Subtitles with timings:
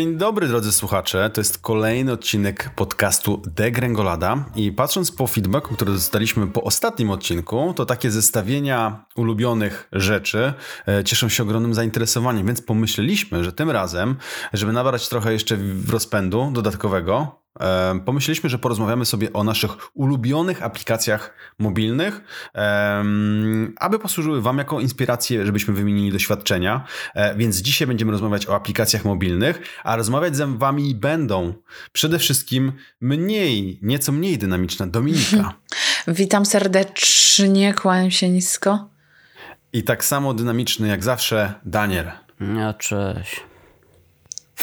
[0.00, 4.44] Dzień dobry drodzy słuchacze, to jest kolejny odcinek podcastu Degrengolada.
[4.56, 10.52] I patrząc po feedbacku, który dostaliśmy po ostatnim odcinku, to takie zestawienia ulubionych rzeczy
[10.88, 14.16] e, cieszą się ogromnym zainteresowaniem, więc pomyśleliśmy, że tym razem,
[14.52, 15.58] żeby nabrać trochę jeszcze
[15.90, 17.40] rozpędu dodatkowego,
[18.04, 22.20] pomyśleliśmy, że porozmawiamy sobie o naszych ulubionych aplikacjach mobilnych,
[23.76, 26.84] aby posłużyły Wam jako inspirację, żebyśmy wymienili doświadczenia.
[27.14, 31.54] E, więc dzisiaj będziemy rozmawiać o aplikacjach mobilnych, a rozmawiać z Wami będą
[31.92, 35.54] przede wszystkim mniej, nieco mniej dynamiczna Dominika.
[36.08, 38.88] Witam serdecznie, kłaniam się nisko.
[39.72, 42.10] I tak samo dynamiczny jak zawsze Daniel.
[42.56, 43.49] Ja, cześć.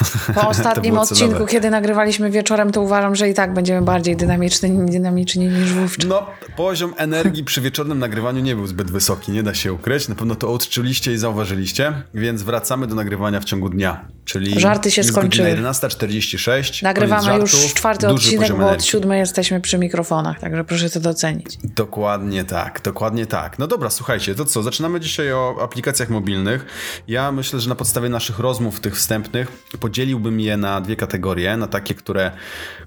[0.35, 5.47] Po ostatnim odcinku, kiedy nagrywaliśmy wieczorem, to uważam, że i tak będziemy bardziej dynamiczni, dynamiczni
[5.47, 6.09] niż wówczas.
[6.09, 10.07] No, poziom energii przy wieczornym nagrywaniu nie był zbyt wysoki, nie da się ukryć.
[10.07, 14.05] Na pewno to odczuliście i zauważyliście, więc wracamy do nagrywania w ciągu dnia.
[14.25, 15.49] Czyli Żarty się skończyły.
[15.49, 16.83] 11.46.
[16.83, 21.57] Nagrywamy już czwarty odcinek, bo od siódmej jesteśmy przy mikrofonach, także proszę to docenić.
[21.63, 23.59] Dokładnie tak, dokładnie tak.
[23.59, 26.65] No dobra, słuchajcie, to co, zaczynamy dzisiaj o aplikacjach mobilnych.
[27.07, 29.47] Ja myślę, że na podstawie naszych rozmów tych wstępnych
[29.87, 32.31] podzieliłbym je na dwie kategorie, na takie, które,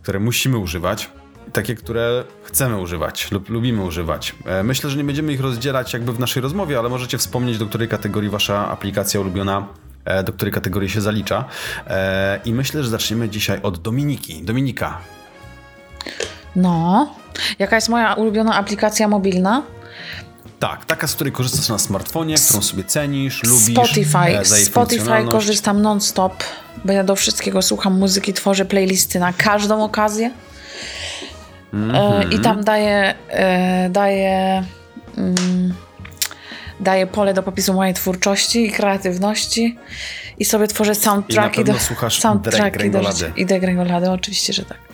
[0.03, 1.11] które musimy używać
[1.53, 4.35] takie, które chcemy używać lub lubimy używać.
[4.47, 7.67] E, myślę, że nie będziemy ich rozdzielać jakby w naszej rozmowie, ale możecie wspomnieć, do
[7.67, 9.67] której kategorii wasza aplikacja ulubiona
[10.05, 11.45] e, do której kategorii się zalicza.
[11.87, 14.43] E, I myślę, że zaczniemy dzisiaj od Dominiki.
[14.43, 14.99] Dominika.
[16.57, 17.15] No,
[17.59, 19.63] jaka jest moja ulubiona aplikacja mobilna?
[20.61, 23.75] Tak, taka, z której korzystasz na smartfonie, którą sobie cenisz, lubisz.
[23.75, 24.45] Spotify.
[24.65, 26.45] Spotify korzystam non-stop,
[26.85, 30.31] bo ja do wszystkiego słucham muzyki, tworzę playlisty na każdą okazję.
[31.75, 32.35] Mm -hmm.
[32.35, 34.65] I tam daję, e, daję,
[35.17, 35.75] mm,
[36.81, 39.79] daję pole do popisu mojej twórczości i kreatywności
[40.39, 41.75] i sobie tworzę soundtracki I do
[42.11, 43.01] soundtracki do.
[43.37, 44.90] I degrengolady, oczywiście, że tak.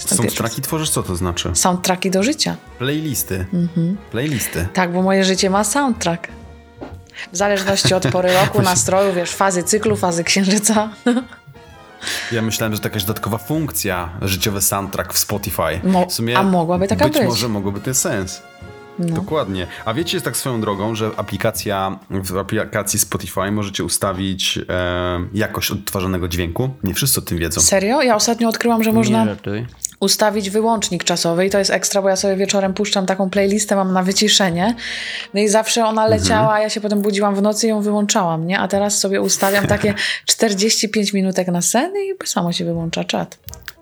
[0.00, 0.90] Soundtracki tworzysz?
[0.90, 1.50] Co to znaczy?
[1.54, 2.56] Soundtracki do życia.
[2.78, 3.46] Playlisty.
[3.54, 3.96] Mhm.
[4.10, 4.68] Playlisty.
[4.72, 6.28] Tak, bo moje życie ma soundtrack.
[7.32, 10.90] W zależności od pory roku, nastroju, wiesz, fazy cyklu, fazy księżyca.
[12.32, 15.80] Ja myślałem, że to jakaś dodatkowa funkcja, życiowy soundtrack w Spotify.
[16.08, 17.14] W sumie a mogłaby taka być?
[17.14, 18.42] Być może mogłoby ten sens.
[18.98, 19.14] No.
[19.14, 19.66] Dokładnie.
[19.84, 25.70] A wiecie, jest tak swoją drogą, że aplikacja, w aplikacji Spotify możecie ustawić e, jakość
[25.70, 26.70] odtwarzanego dźwięku.
[26.84, 27.60] Nie wszyscy o tym wiedzą.
[27.60, 28.02] Serio?
[28.02, 29.26] Ja ostatnio odkryłam, że można
[30.00, 33.92] ustawić wyłącznik czasowy i to jest ekstra, bo ja sobie wieczorem puszczam taką playlistę, mam
[33.92, 34.74] na wyciszenie.
[35.34, 36.20] No i zawsze ona mhm.
[36.20, 36.62] leciała, mhm.
[36.62, 38.58] ja się potem budziłam w nocy i ją wyłączałam, nie?
[38.58, 39.94] A teraz sobie ustawiam takie
[40.26, 43.38] 45 minutek na sen i samo się wyłącza czat.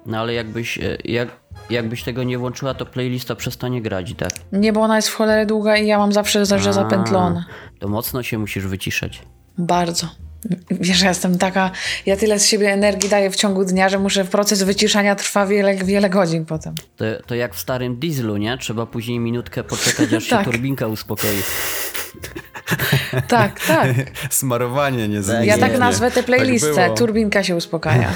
[0.06, 1.28] No ale jakbyś, e, jak,
[1.70, 4.30] jakbyś tego nie włączyła, to playlista przestanie grać, tak?
[4.52, 7.44] Nie, bo ona jest w cholerę długa i ja mam zawsze, zawsze zapętlone.
[7.78, 9.22] To mocno się musisz wyciszać.
[9.58, 10.25] Bardzo.
[10.70, 11.70] Wiesz, ja jestem taka,
[12.06, 15.76] ja tyle z siebie energii daję w ciągu dnia, że muszę, proces wyciszania trwa wiele,
[15.76, 16.74] wiele godzin potem.
[16.96, 18.58] To, to jak w starym dieslu, nie?
[18.58, 20.44] Trzeba później minutkę poczekać, aż tak.
[20.44, 21.42] się turbinka uspokoi.
[23.28, 23.96] tak, tak.
[24.30, 26.74] Smarowanie nie tak, Ja tak nazwę tę playlistę.
[26.74, 28.14] Tak Turbinka się uspokaja.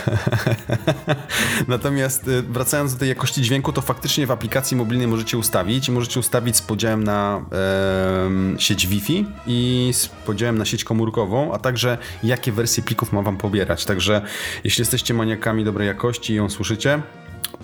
[1.68, 6.20] Natomiast y, wracając do tej jakości dźwięku, to faktycznie w aplikacji mobilnej możecie ustawić możecie
[6.20, 11.98] ustawić z podziałem na e, sieć Wi-Fi i z podziałem na sieć komórkową, a także
[12.22, 13.84] jakie wersje plików ma wam pobierać.
[13.84, 14.22] Także
[14.64, 17.02] jeśli jesteście maniakami dobrej jakości i ją słyszycie,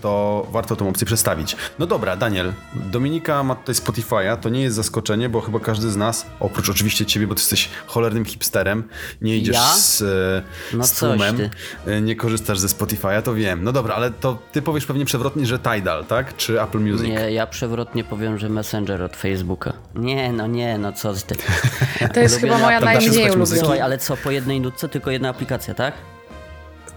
[0.00, 1.56] to warto tą opcję przestawić.
[1.78, 5.96] No dobra, Daniel, Dominika ma tutaj Spotify'a, to nie jest zaskoczenie, bo chyba każdy z
[5.96, 8.84] nas, oprócz oczywiście ciebie, bo ty jesteś cholernym hipsterem,
[9.22, 9.74] nie idziesz ja?
[9.74, 10.04] z,
[10.72, 11.50] no z tłumem,
[11.86, 13.64] e, nie korzystasz ze Spotify'a, to wiem.
[13.64, 16.36] No dobra, ale to ty powiesz pewnie przewrotnie, że Tidal, tak?
[16.36, 17.08] Czy Apple Music?
[17.08, 19.72] Nie, ja przewrotnie powiem, że Messenger od Facebooka.
[19.94, 21.36] Nie, no nie, no co ty.
[22.14, 23.84] To jest chyba moja najmniej ulubiona.
[23.84, 25.94] Ale co, po jednej nutce tylko jedna aplikacja, tak?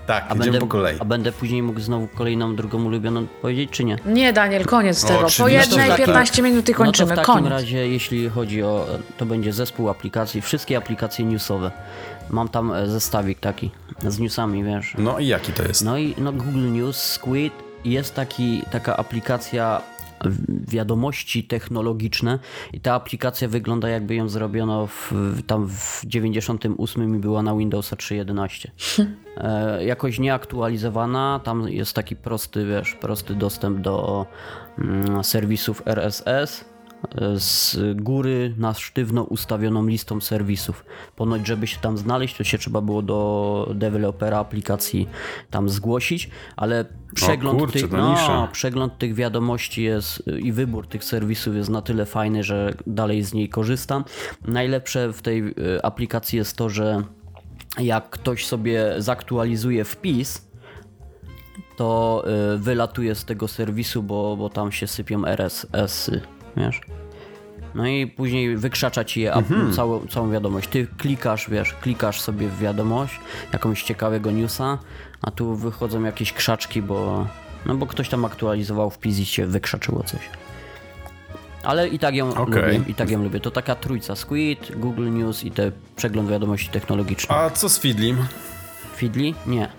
[0.10, 0.98] Tak, a idziemy będę, po kolei.
[1.00, 3.98] A będę później mógł znowu kolejną, drugą ulubioną powiedzieć, czy nie?
[4.06, 5.28] Nie, Daniel, koniec tego.
[5.38, 7.10] Po jednej 15 minut i kończymy.
[7.10, 7.52] No to w takim koniec.
[7.52, 8.86] razie, jeśli chodzi o,
[9.18, 11.72] to będzie zespół aplikacji, wszystkie aplikacje newsowe.
[12.30, 13.72] Mam tam e, zestawik taki
[14.08, 14.94] z newsami, wiesz.
[14.98, 15.86] No i jaki to jest?
[15.86, 17.54] No i no, Google News, Squid,
[17.86, 19.82] jest taki, taka aplikacja
[20.68, 22.40] wiadomości technologiczne
[22.74, 25.14] i ta aplikacja wygląda jakby ją zrobiono w,
[25.48, 28.68] tam w 98 i była na Windowsa 3.11.
[29.38, 34.26] E, jakoś nieaktualizowana, tam jest taki prosty, wiesz, prosty dostęp do
[34.80, 36.66] mm, serwisów RSS,
[37.36, 40.86] z góry na sztywno ustawioną listą serwisów.
[41.16, 45.08] Ponoć, żeby się tam znaleźć, to się trzeba było do dewelopera aplikacji
[45.50, 46.86] tam zgłosić, ale
[47.16, 52.06] przegląd, kurczę, tych, no, przegląd tych wiadomości jest i wybór tych serwisów jest na tyle
[52.06, 54.04] fajny, że dalej z niej korzystam.
[54.48, 55.54] Najlepsze w tej y,
[55.84, 57.04] aplikacji jest to, że
[57.80, 60.50] jak ktoś sobie zaktualizuje wpis,
[61.78, 62.24] to
[62.56, 66.22] y, wylatuje z tego serwisu, bo, bo tam się sypią RSS-y,
[66.58, 66.82] wiesz?
[67.76, 69.74] No i później wykrzacza ci je mhm.
[69.74, 70.70] całą, całą wiadomość.
[70.70, 73.20] Ty klikasz, wiesz, klikasz sobie w wiadomość,
[73.54, 74.78] jakąś ciekawego newsa,
[75.22, 77.28] a tu wychodzą jakieś krzaczki, bo,
[77.66, 80.22] no bo ktoś tam aktualizował wpis i się wykrzaczyło coś.
[81.64, 82.46] Ale i tak ją okay.
[82.46, 83.40] lubię, i tak ją lubię.
[83.40, 87.38] To taka trójca, Squid, Google News i te przegląd wiadomości technologicznych.
[87.38, 88.18] A co z Feedlim?
[88.98, 89.34] Feedly?
[89.48, 89.70] Nie.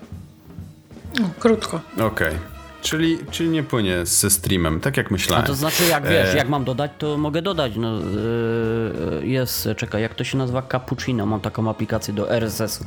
[1.19, 1.79] No, krótko.
[1.93, 2.05] Okej.
[2.07, 2.60] Okay.
[2.81, 5.43] Czyli, czyli nie płynie ze streamem, tak jak myślałem.
[5.43, 6.37] A to znaczy, jak wiesz, e...
[6.37, 7.73] jak mam dodać, to mogę dodać.
[7.75, 10.61] No, yy, jest, czekaj, jak to się nazywa?
[10.61, 11.25] Cappuccino.
[11.25, 12.85] Mam taką aplikację do RSS-u.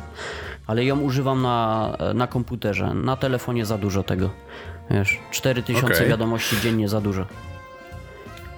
[0.66, 2.94] Ale ją używam na, na komputerze.
[2.94, 4.30] Na telefonie za dużo tego.
[4.90, 6.08] Wiesz, 4000 okay.
[6.08, 7.26] wiadomości dziennie za dużo.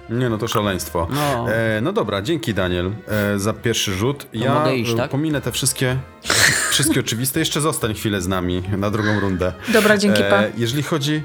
[0.09, 1.07] Nie, no to szaleństwo.
[1.09, 4.27] No, e, no dobra, dzięki Daniel e, za pierwszy rzut.
[4.33, 5.11] ja mogę iść, tak?
[5.11, 5.97] pominę te wszystkie,
[6.71, 7.39] wszystkie oczywiste.
[7.39, 9.53] Jeszcze zostań chwilę z nami na drugą rundę.
[9.73, 10.43] Dobra, dzięki e, pa.
[10.57, 11.23] Jeżeli chodzi,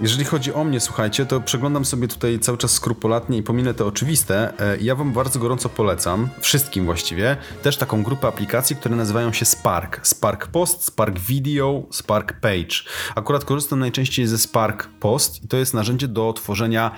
[0.00, 3.84] jeżeli chodzi o mnie, słuchajcie, to przeglądam sobie tutaj cały czas skrupulatnie i pominę te
[3.84, 4.52] oczywiste.
[4.60, 9.44] E, ja wam bardzo gorąco polecam, wszystkim właściwie, też taką grupę aplikacji, które nazywają się
[9.44, 10.06] Spark.
[10.06, 12.76] Spark Post, Spark Video, Spark Page.
[13.14, 16.90] Akurat korzystam najczęściej ze Spark Post i to jest narzędzie do tworzenia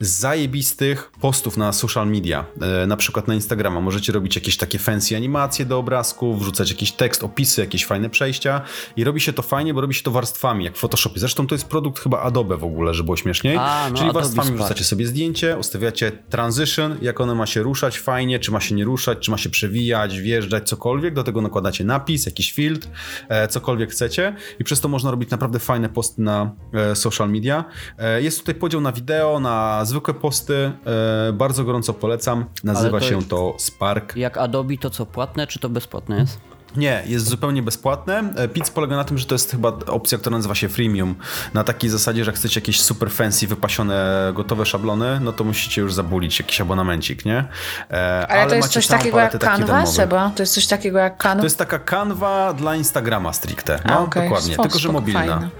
[0.00, 3.80] zajebistych postów na social media, e, na przykład na Instagrama.
[3.80, 8.60] Możecie robić jakieś takie fancy animacje do obrazków, wrzucać jakiś tekst, opisy, jakieś fajne przejścia
[8.96, 11.20] i robi się to fajnie, bo robi się to warstwami, jak w Photoshopie.
[11.20, 13.56] Zresztą to jest produkt chyba Adobe W ogóle, żeby było śmieszniej.
[13.56, 18.38] A, no, Czyli warstwami wrzucacie sobie zdjęcie, ustawiacie transition, jak ono ma się ruszać fajnie,
[18.38, 21.14] czy ma się nie ruszać, czy ma się przewijać, wjeżdżać, cokolwiek.
[21.14, 22.88] Do tego nakładacie napis, jakiś filtr,
[23.28, 27.64] e, cokolwiek chcecie i przez to można robić naprawdę fajne posty na e, social media.
[27.98, 30.72] E, jest tutaj podział na wideo, na zwykłe posty.
[30.86, 32.44] E, bardzo gorąco polecam.
[32.64, 34.16] Nazywa to się to Spark.
[34.16, 36.53] Jak Adobe to co, płatne czy to bezpłatne jest?
[36.76, 38.22] Nie, jest zupełnie bezpłatne.
[38.36, 41.14] E, Pizz polega na tym, że to jest chyba opcja, która nazywa się freemium.
[41.54, 45.94] Na takiej zasadzie, że chcecie jakieś super fancy, wypasione, gotowe szablony, no to musicie już
[45.94, 47.44] zabulić jakiś abonamencik, nie?
[47.88, 50.32] Ale, ale to jest coś takiego jak Canva, Seba?
[50.36, 51.40] To jest coś takiego jak Canva?
[51.40, 53.80] To jest taka Canva dla Instagrama stricte.
[53.84, 54.22] No, A, okay.
[54.22, 54.56] dokładnie.
[54.56, 55.20] Tylko, że mobilna.
[55.20, 55.50] Fajne.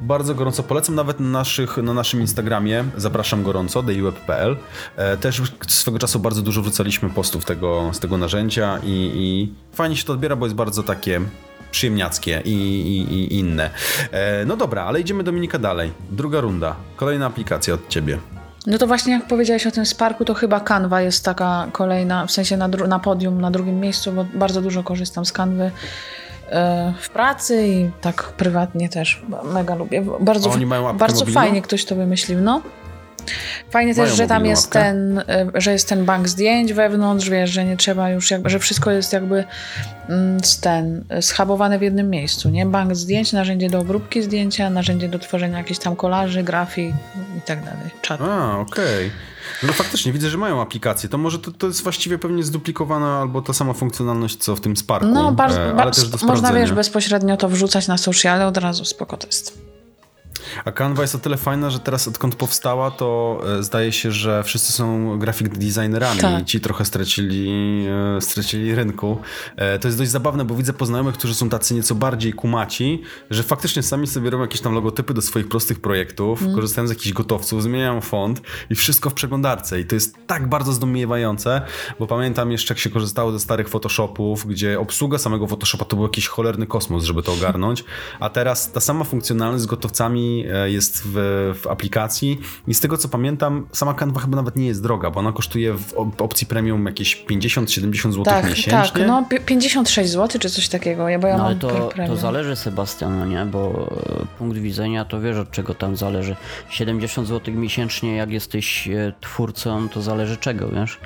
[0.00, 4.56] Bardzo gorąco polecam, nawet na, naszych, na naszym Instagramie, zapraszam gorąco, dayuweb.pl.
[4.96, 9.96] E, też swego czasu bardzo dużo wrzucaliśmy postów tego, z tego narzędzia i, i fajnie
[9.96, 11.20] się to odbiera, bo jest bardzo takie
[11.70, 13.70] przyjemniackie i, i, i inne.
[14.12, 15.92] E, no dobra, ale idziemy Dominika dalej.
[16.10, 18.18] Druga runda, kolejna aplikacja od ciebie.
[18.66, 22.30] No to właśnie jak powiedziałeś o tym Sparku, to chyba Canva jest taka kolejna, w
[22.30, 25.70] sensie na, na podium, na drugim miejscu, bo bardzo dużo korzystam z Canvy
[27.00, 30.04] w pracy i tak prywatnie też mega lubię.
[30.20, 30.50] Bardzo,
[30.94, 32.40] bardzo fajnie ktoś to wymyślił.
[32.40, 32.62] No.
[33.70, 35.24] Fajnie Mają też, że tam jest ten, y,
[35.54, 39.12] że jest ten bank zdjęć wewnątrz, wiesz, że nie trzeba już jakby, że wszystko jest
[39.12, 39.44] jakby
[40.08, 42.66] mm, ten, schabowane w jednym miejscu, nie?
[42.66, 46.94] Bank zdjęć, narzędzie do obróbki zdjęcia, narzędzie do tworzenia jakichś tam kolarzy, grafik
[47.38, 48.20] i tak dalej, czat.
[48.20, 49.06] A, okej.
[49.06, 49.10] Okay.
[49.62, 51.08] No faktycznie, widzę, że mają aplikację.
[51.08, 54.76] To może to, to jest właściwie pewnie zduplikowana albo ta sama funkcjonalność, co w tym
[54.76, 55.06] Sparku.
[55.06, 58.84] No, bardzo, e, ale też do można, wiesz, bezpośrednio to wrzucać na sociale od razu,
[58.84, 59.69] spoko test.
[60.64, 64.42] A Canva jest o tyle fajna, że teraz odkąd powstała, to e, zdaje się, że
[64.44, 66.42] wszyscy są grafik designerami tak.
[66.42, 67.48] i ci trochę stracili,
[68.16, 69.20] e, stracili rynku.
[69.56, 73.42] E, to jest dość zabawne, bo widzę poznajomych, którzy są tacy nieco bardziej kumaci, że
[73.42, 76.54] faktycznie sami sobie robią jakieś tam logotypy do swoich prostych projektów, mm.
[76.54, 79.80] korzystają z jakichś gotowców, zmieniają font i wszystko w przeglądarce.
[79.80, 81.62] I to jest tak bardzo zdumiewające,
[81.98, 86.04] bo pamiętam jeszcze, jak się korzystało ze starych Photoshopów, gdzie obsługa samego Photoshopa to był
[86.04, 87.84] jakiś cholerny kosmos, żeby to ogarnąć,
[88.20, 91.12] a teraz ta sama funkcjonalność z gotowcami E, jest w,
[91.62, 95.20] w, aplikacji i z tego co pamiętam, sama Canva chyba nawet nie jest droga, bo
[95.20, 99.06] ona kosztuje w opcji premium jakieś 50-70 zł tak, miesięcznie.
[99.06, 102.56] Tak, no 56 zł czy coś takiego, ja, bo ja no, ale to, to zależy
[102.56, 103.88] Sebastian, no nie, bo
[104.22, 106.36] e, punkt widzenia to wiesz od czego tam zależy.
[106.70, 110.98] 70 zł miesięcznie jak jesteś e, twórcą, to zależy czego, wiesz?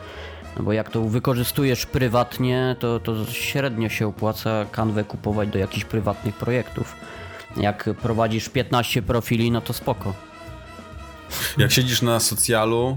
[0.57, 5.85] No bo jak to wykorzystujesz prywatnie, to, to średnio się opłaca kanwę kupować do jakichś
[5.85, 6.97] prywatnych projektów.
[7.57, 10.15] Jak prowadzisz 15 profili, no to spoko.
[11.59, 12.97] Jak siedzisz na socjalu,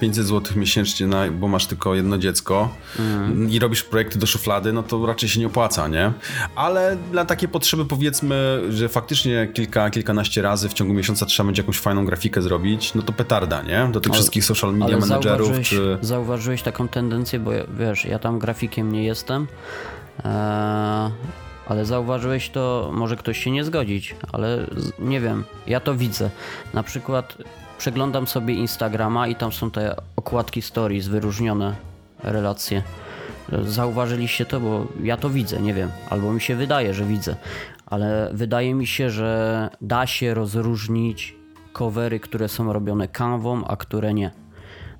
[0.00, 3.50] 500 zł miesięcznie, na, bo masz tylko jedno dziecko mm.
[3.50, 6.12] i robisz projekty do szuflady, no to raczej się nie opłaca, nie?
[6.56, 11.62] Ale dla takiej potrzeby powiedzmy, że faktycznie kilka, kilkanaście razy w ciągu miesiąca trzeba będzie
[11.62, 13.88] jakąś fajną grafikę zrobić, no to petarda, nie?
[13.92, 15.46] Do tych ale, wszystkich social media managerów.
[15.46, 15.98] Zauważyłeś, czy...
[16.00, 19.46] zauważyłeś taką tendencję, bo wiesz, ja tam grafikiem nie jestem.
[20.24, 21.10] Eee,
[21.70, 24.66] ale zauważyłeś to, może ktoś się nie zgodzić, ale
[24.98, 26.30] nie wiem, ja to widzę.
[26.74, 27.38] Na przykład
[27.78, 31.76] przeglądam sobie Instagrama i tam są te okładki stories, wyróżnione
[32.22, 32.82] relacje.
[33.62, 37.36] zauważyliście to, bo ja to widzę, nie wiem, albo mi się wydaje, że widzę,
[37.86, 41.34] ale wydaje mi się, że da się rozróżnić
[41.72, 44.30] covery, które są robione kanwą, a które nie.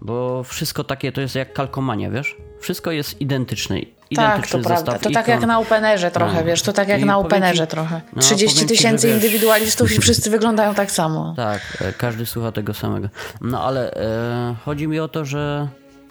[0.00, 2.36] Bo wszystko takie to jest jak kalkomania, wiesz?
[2.60, 3.99] Wszystko jest identyczne.
[4.16, 4.98] Tak, to prawda.
[4.98, 6.44] To tak jak na Openerze trochę, no.
[6.44, 8.00] wiesz, to tak jak I na Openerze ci, trochę.
[8.20, 11.34] 30 no, tysięcy ci, indywidualistów i wszyscy wyglądają tak samo.
[11.36, 13.08] Tak, e, każdy słucha tego samego.
[13.40, 15.68] No ale e, chodzi mi o to, że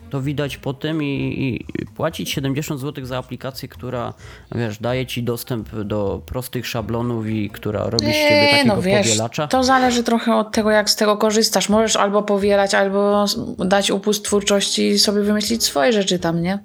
[0.09, 4.13] to widać po tym i, i, płacić 70 zł za aplikację, która
[4.55, 9.07] wiesz, daje ci dostęp do prostych szablonów i która robi z ciebie takiego no, wiesz,
[9.07, 9.47] powielacza.
[9.47, 11.69] To zależy trochę od tego, jak z tego korzystasz.
[11.69, 13.25] Możesz albo powielać, albo
[13.57, 16.59] dać upust twórczości i sobie wymyślić swoje rzeczy tam, nie?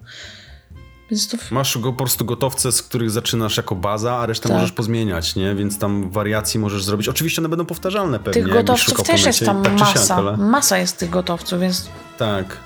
[1.09, 1.37] To...
[1.51, 4.59] Masz go po prostu gotowce, z których zaczynasz jako baza, a resztę tak.
[4.59, 5.55] możesz pozmieniać, nie?
[5.55, 7.09] Więc tam wariacji możesz zrobić.
[7.09, 8.43] Oczywiście one będą powtarzalne pewnie.
[8.43, 10.07] Tych gotowców też jest tam tak masa.
[10.07, 10.37] Siak, ale...
[10.37, 11.89] Masa jest tych gotowców, więc...
[12.19, 12.57] Tak.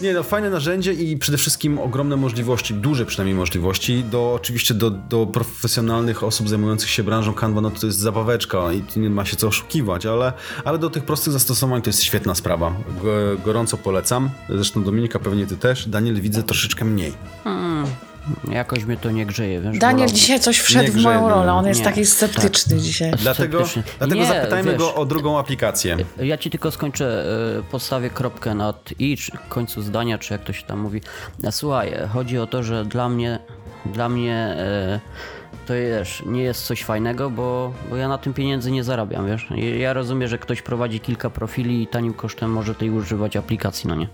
[0.00, 4.90] Nie, no fajne narzędzie i przede wszystkim ogromne możliwości, duże przynajmniej możliwości, do oczywiście do,
[4.90, 9.36] do profesjonalnych osób zajmujących się branżą Canva, no to jest zabaweczka i nie ma się
[9.36, 10.32] co oszukiwać, ale,
[10.64, 12.76] ale do tych prostych zastosowań to jest świetna sprawa.
[13.44, 14.30] Gorąco polecam.
[14.48, 15.88] Zresztą Dominika pewnie ty też.
[15.88, 17.14] Daniel widzę troszeczkę mniej.
[17.44, 17.86] Hmm.
[18.50, 19.60] Jakoś mnie to nie grzeje.
[19.60, 21.52] Wiesz, Daniel dzisiaj coś wszedł w moją rolę.
[21.52, 22.84] On jest nie, taki sceptyczny tak.
[22.84, 23.12] dzisiaj.
[23.18, 23.64] Dlatego,
[23.98, 25.96] dlatego nie, zapytajmy wiesz, go o drugą aplikację.
[26.22, 27.24] Ja ci tylko skończę,
[27.58, 31.00] e, podstawię kropkę nad i czy końcu zdania, czy jak to się tam mówi.
[31.50, 33.38] Słuchaj, chodzi o to, że dla mnie,
[33.86, 35.00] dla mnie e,
[35.66, 39.46] to wiesz, nie jest coś fajnego, bo, bo ja na tym pieniędzy nie zarabiam, wiesz.
[39.78, 43.94] Ja rozumiem, że ktoś prowadzi kilka profili i tanim kosztem może tej używać aplikacji, no
[43.94, 44.08] nie.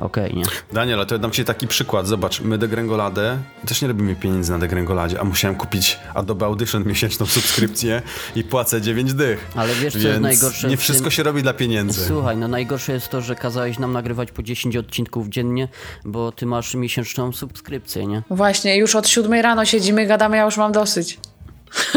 [0.00, 0.44] Okej, okay, nie.
[0.72, 2.06] Daniel, to dam ci taki przykład.
[2.06, 7.26] Zobacz, my Degrengoladę, też nie robimy pieniędzy na Degrengoladzie, a musiałem kupić Adobe Audition miesięczną
[7.36, 8.02] subskrypcję
[8.36, 9.50] i płacę 9 dych.
[9.54, 10.68] Ale wiesz, co jest najgorsze?
[10.68, 12.06] Nie wszystko się robi dla pieniędzy.
[12.06, 15.68] Słuchaj, no najgorsze jest to, że kazałeś nam nagrywać po 10 odcinków dziennie,
[16.04, 18.22] bo ty masz miesięczną subskrypcję, nie?
[18.30, 21.18] Właśnie, już od 7 rano siedzimy, gadamy, ja już mam dosyć dosyć.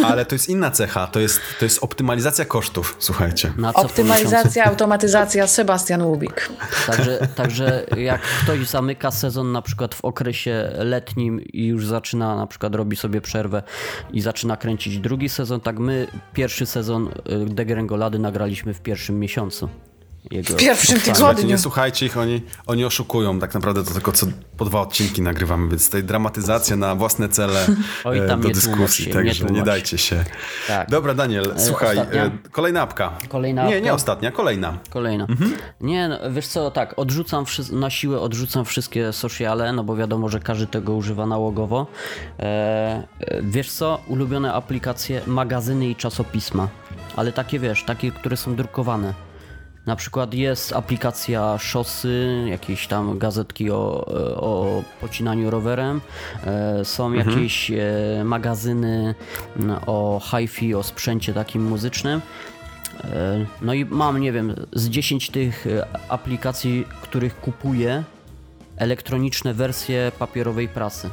[0.04, 3.54] Ale to jest inna cecha, to jest, to jest optymalizacja kosztów, słuchajcie.
[3.74, 6.50] Optymalizacja, automatyzacja, Sebastian Łubik.
[6.88, 12.48] Także, także jak ktoś zamyka sezon na przykład w okresie letnim i już zaczyna na
[12.48, 13.64] przykład robi sobie przerwę
[14.14, 19.70] i zaczyna kręcić drugi sezon, tak my pierwszy sezon y, Degrengolady nagraliśmy w pierwszym miesiącu.
[20.32, 21.48] Jego w pierwszym tygodniu.
[21.48, 23.40] Nie słuchajcie ich, oni, oni oszukują.
[23.40, 24.26] Tak naprawdę to tylko co
[24.58, 27.68] po dwa odcinki nagrywamy, więc tutaj dramatyzacja na własne cele
[28.04, 30.24] Oj, e, do dyskusji, się, także nie, nie, dajcie się.
[30.68, 30.90] Tak.
[30.90, 32.26] Dobra, Daniel, e, słuchaj, ostatnia?
[32.26, 33.18] E, kolejna apka.
[33.30, 34.78] Kolejna Nie, nie ostatnia, kolejna.
[34.90, 35.26] Kolejna.
[35.30, 35.54] Mhm.
[35.82, 40.40] Nie, no, wiesz co, tak, odrzucam na siłę odrzucam wszystkie sociale, no bo wiadomo, że
[40.40, 41.88] każdy tego używa nałogowo.
[42.40, 43.08] E,
[43.42, 46.68] wiesz co, ulubione aplikacje, magazyny i czasopisma.
[47.16, 49.14] Ale takie wiesz, takie, które są drukowane.
[49.86, 56.02] Na przykład jest aplikacja Szosy, jakieś tam gazetki o, o pocinaniu rowerem.
[56.46, 57.30] E, są mhm.
[57.30, 57.84] jakieś e,
[58.26, 59.16] magazyny
[59.86, 62.22] o hi-fi, o sprzęcie takim muzycznym.
[63.04, 65.68] E, no i mam, nie wiem, z 10 tych
[66.10, 68.04] aplikacji, których kupuję,
[68.78, 71.10] elektroniczne wersje papierowej prasy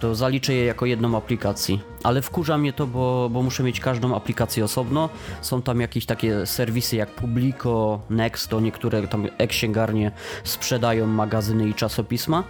[0.00, 1.80] to zaliczę je jako jedną aplikacji.
[2.02, 5.08] Ale wkurza mnie to, bo, bo muszę mieć każdą aplikację osobno.
[5.40, 10.12] Są tam jakieś takie serwisy jak Publico, Nexto, niektóre tam e-księgarnie
[10.44, 12.44] sprzedają magazyny i czasopisma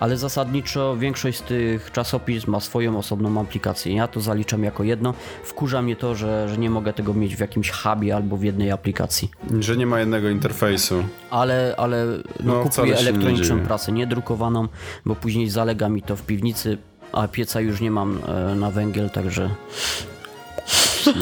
[0.00, 3.94] ale zasadniczo większość z tych czasopism ma swoją osobną aplikację.
[3.94, 5.14] Ja to zaliczam jako jedno.
[5.42, 8.70] Wkurza mnie to, że, że nie mogę tego mieć w jakimś hubie albo w jednej
[8.70, 9.30] aplikacji.
[9.60, 11.04] Że nie ma jednego interfejsu.
[11.30, 12.06] Ale, ale
[12.44, 14.68] no, no kupuję elektroniczną prasę, niedrukowaną,
[15.06, 16.78] bo później zalega mi to w piwnicy,
[17.12, 19.50] a pieca już nie mam e, na węgiel, także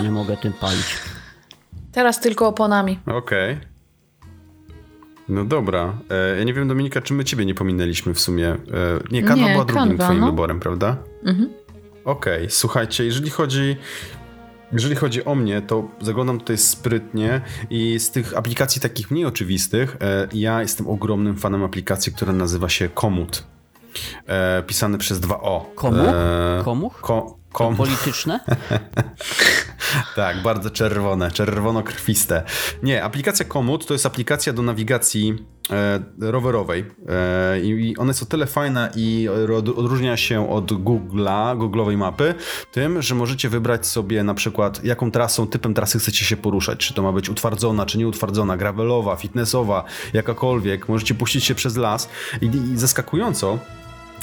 [0.02, 0.97] nie mogę tym palić.
[1.93, 2.99] Teraz tylko oponami.
[3.07, 3.52] Okej.
[3.52, 3.74] Okay.
[5.28, 5.99] No dobra.
[6.11, 8.49] E, ja nie wiem, Dominika, czy my ciebie nie pominęliśmy w sumie.
[8.49, 8.59] E,
[9.11, 10.26] nie, Canva nie, była drugim Canva, twoim no.
[10.26, 10.97] wyborem, prawda?
[11.25, 11.49] Mhm.
[12.04, 12.50] Okej, okay.
[12.50, 13.76] słuchajcie, jeżeli chodzi...
[14.73, 17.40] Jeżeli chodzi o mnie, to zaglądam tutaj sprytnie
[17.71, 22.69] i z tych aplikacji takich mniej oczywistych, e, ja jestem ogromnym fanem aplikacji, która nazywa
[22.69, 23.45] się Komut.
[24.26, 25.71] E, pisany przez dwa O.
[25.75, 26.14] Komuch?
[26.14, 27.00] E, Komuch?
[27.00, 27.76] Ko Kom...
[27.76, 28.40] Polityczne?
[30.16, 32.42] tak, bardzo czerwone, czerwono-krwiste.
[32.82, 35.34] Nie, aplikacja Komoot to jest aplikacja do nawigacji
[35.70, 39.28] e, rowerowej e, i one są tyle fajne i
[39.76, 42.34] odróżnia się od Google'a, Google'owej mapy,
[42.73, 46.94] tym, że możecie wybrać sobie na przykład jaką trasą, typem trasy chcecie się poruszać, czy
[46.94, 52.08] to ma być utwardzona, czy nieutwardzona, gravelowa, fitnessowa, jakakolwiek, możecie puścić się przez las
[52.42, 53.58] i, i zaskakująco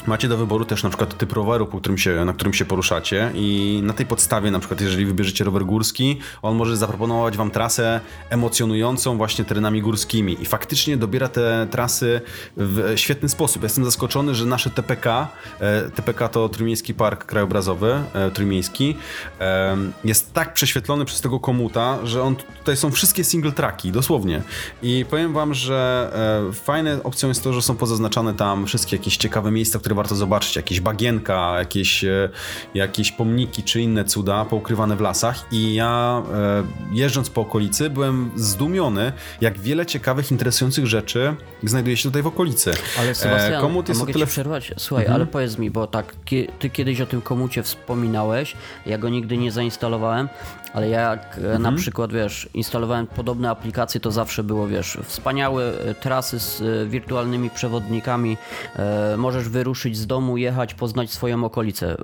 [0.08, 3.32] Macie do wyboru też na przykład typ roweru, po którym się, na którym się poruszacie
[3.36, 8.00] i na tej podstawie na przykład jeżeli wybierzecie rower górski, on może zaproponować wam trasę
[8.30, 12.22] emocjonującą właśnie terenami górskimi i faktycznie dobiera te trasy
[12.58, 13.64] w świetny sposób.
[13.64, 15.28] jestem zaskoczony, że nasze TPK,
[15.60, 18.98] e, TPK to Trójmiejski Park Krajobrazowy, e, Trójmiejski,
[19.40, 24.42] e, jest tak prześwietlony przez tego komuta, że on tutaj są wszystkie single tracki, dosłownie.
[24.84, 26.12] I powiem wam, że
[26.54, 30.16] fajne opcją jest to, że są pozaznaczane tam wszystkie jakieś ciekawe miejsca, które które warto
[30.16, 32.30] zobaczyć, jakieś bagienka, jakieś, e,
[32.74, 38.32] jakieś pomniki czy inne cuda poukrywane w lasach i ja e, jeżdżąc po okolicy byłem
[38.36, 42.72] zdumiony, jak wiele ciekawych, interesujących rzeczy znajduje się tutaj w okolicy.
[43.00, 44.28] Ale e, Sebastian, komut jest mogę tyle...
[44.28, 44.74] przerwać?
[44.78, 45.16] Słuchaj, mhm.
[45.16, 46.16] ale powiedz mi, bo tak,
[46.60, 48.56] ty kiedyś o tym komucie wspominałeś,
[48.86, 50.30] ja go nigdy nie zainstalowałem,
[50.74, 51.62] ale jak mhm.
[51.62, 58.38] na przykład, wiesz, instalowałem podobne aplikacje, to zawsze było, wiesz, wspaniałe trasy z wirtualnymi przewodnikami,
[58.76, 61.98] e, możesz wyruszyć ruszyć z domu, jechać, poznać swoją okolicę.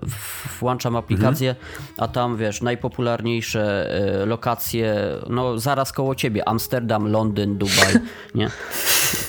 [0.60, 1.94] Włączam aplikację, mhm.
[1.98, 4.96] a tam wiesz, najpopularniejsze e, lokacje,
[5.30, 7.94] no zaraz koło ciebie, Amsterdam, Londyn, Dubaj,
[8.36, 8.50] nie?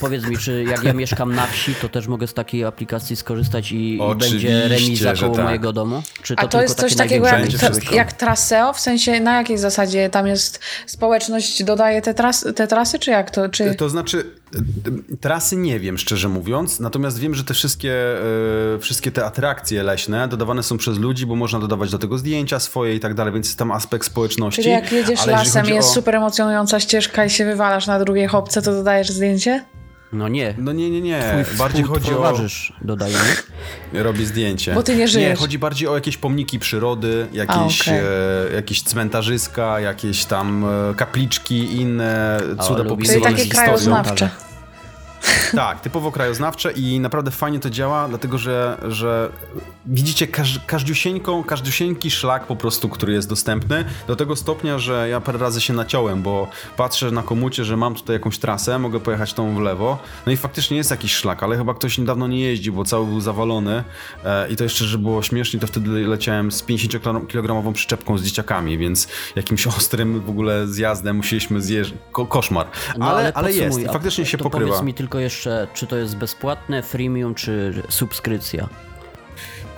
[0.00, 3.72] Powiedz mi, czy jak ja mieszkam na wsi, to też mogę z takiej aplikacji skorzystać
[3.72, 5.44] i, i będzie remiza koło tak.
[5.44, 6.02] mojego domu?
[6.22, 8.72] Czy to A to jest coś takiego jak, jak Traseo?
[8.72, 13.30] W sensie na jakiej zasadzie tam jest społeczność dodaje te, tras, te trasy, czy jak
[13.30, 13.48] to?
[13.48, 13.74] Czy...
[13.74, 14.30] To znaczy
[15.20, 17.94] trasy nie wiem, szczerze mówiąc, natomiast wiem, że te wszystkie,
[18.72, 22.60] yy, wszystkie te atrakcje leśne dodawane są przez ludzi, bo można dodawać do tego zdjęcia
[22.60, 24.62] swoje i tak dalej, więc jest tam aspekt społeczności.
[24.62, 25.92] Czyli jak jedziesz lasem i jest o...
[25.92, 29.64] super emocjonująca ścieżka i się wywalasz na drugiej hopce, to dodajesz zdjęcie?
[30.12, 30.54] No nie.
[30.58, 31.44] No nie, nie, nie.
[31.44, 32.86] Twój, bardziej chodzi towarzysz o...
[32.86, 33.16] dodaje.
[33.92, 34.74] Robi zdjęcie.
[34.74, 35.30] Bo ty nie żyjesz.
[35.30, 38.02] Nie, chodzi bardziej o jakieś pomniki przyrody, jakieś, A, okay.
[38.50, 44.30] e, jakieś cmentarzyska, jakieś tam e, kapliczki, inne cuda popisywane Czyli takie krajoznawcze.
[45.56, 49.30] Tak, typowo krajoznawcze i naprawdę fajnie to działa, dlatego że, że
[49.86, 55.20] widzicie każ, każdziusieńką, każdziusieńki szlak po prostu, który jest dostępny, do tego stopnia, że ja
[55.20, 59.32] parę razy się naciąłem, bo patrzę na komucie, że mam tutaj jakąś trasę, mogę pojechać
[59.32, 62.72] tą w lewo, no i faktycznie jest jakiś szlak, ale chyba ktoś niedawno nie jeździł,
[62.72, 63.84] bo cały był zawalony
[64.24, 68.78] e, i to jeszcze, że było śmiesznie, to wtedy leciałem z 50-kilogramową przyczepką z dzieciakami,
[68.78, 72.66] więc jakimś ostrym w ogóle zjazdem musieliśmy zjeżdżać, Ko koszmar.
[72.98, 74.66] No, ale, ale, ale jest, faktycznie się pokrywa.
[74.66, 75.37] Powiedz mi tylko jeszcze,
[75.74, 78.68] czy to jest bezpłatne, freemium, czy subskrypcja?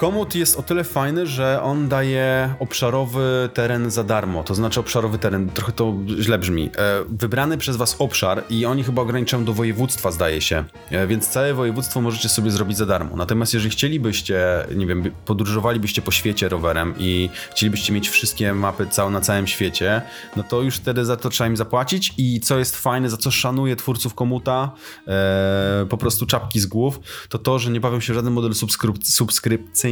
[0.00, 4.44] Komut jest o tyle fajny, że on daje obszarowy teren za darmo.
[4.44, 6.70] To znaczy obszarowy teren, trochę to źle brzmi.
[6.76, 10.64] E, wybrany przez was obszar i oni chyba ograniczają do województwa, zdaje się.
[10.90, 13.16] E, więc całe województwo możecie sobie zrobić za darmo.
[13.16, 19.10] Natomiast jeżeli chcielibyście, nie wiem, podróżowalibyście po świecie rowerem i chcielibyście mieć wszystkie mapy cał
[19.10, 20.02] na całym świecie,
[20.36, 23.30] no to już wtedy za to trzeba im zapłacić i co jest fajne, za co
[23.30, 24.70] szanuję twórców Komuta,
[25.08, 28.54] e, po prostu czapki z głów, to to, że nie bawią się w żaden model
[28.54, 29.89] subskryp subskrypcyjny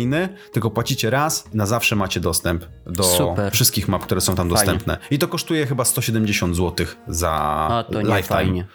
[0.53, 3.53] tylko płacicie raz, na zawsze macie dostęp do Super.
[3.53, 4.67] wszystkich map, które są tam fajnie.
[4.67, 4.99] dostępne.
[5.11, 8.37] I to kosztuje chyba 170 zł za A, to nie lifetime.
[8.37, 8.67] Fajnie.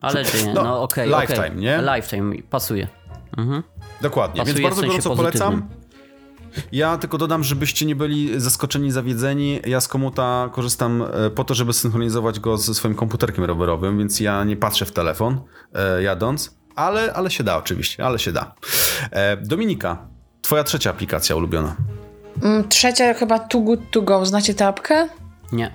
[0.00, 1.12] Ale nie, no, no okej.
[1.12, 1.60] Okay, lifetime, okay.
[1.60, 1.82] nie?
[1.94, 2.88] Lifetime, pasuje.
[3.36, 3.62] Mhm.
[4.00, 5.68] Dokładnie, pasuje więc bardzo w gorąco polecam.
[6.72, 9.60] Ja tylko dodam, żebyście nie byli zaskoczeni, zawiedzeni.
[9.66, 14.20] Ja z komuta korzystam e, po to, żeby synchronizować go ze swoim komputerkiem rowerowym, więc
[14.20, 15.40] ja nie patrzę w telefon
[15.74, 18.54] e, jadąc, ale, ale się da oczywiście, ale się da.
[19.10, 20.08] E, Dominika,
[20.50, 21.76] Twoja trzecia aplikacja ulubiona.
[22.42, 24.26] Mm, trzecia chyba Too Good To Go.
[24.26, 25.08] Znacie tę apkę?
[25.52, 25.70] Nie.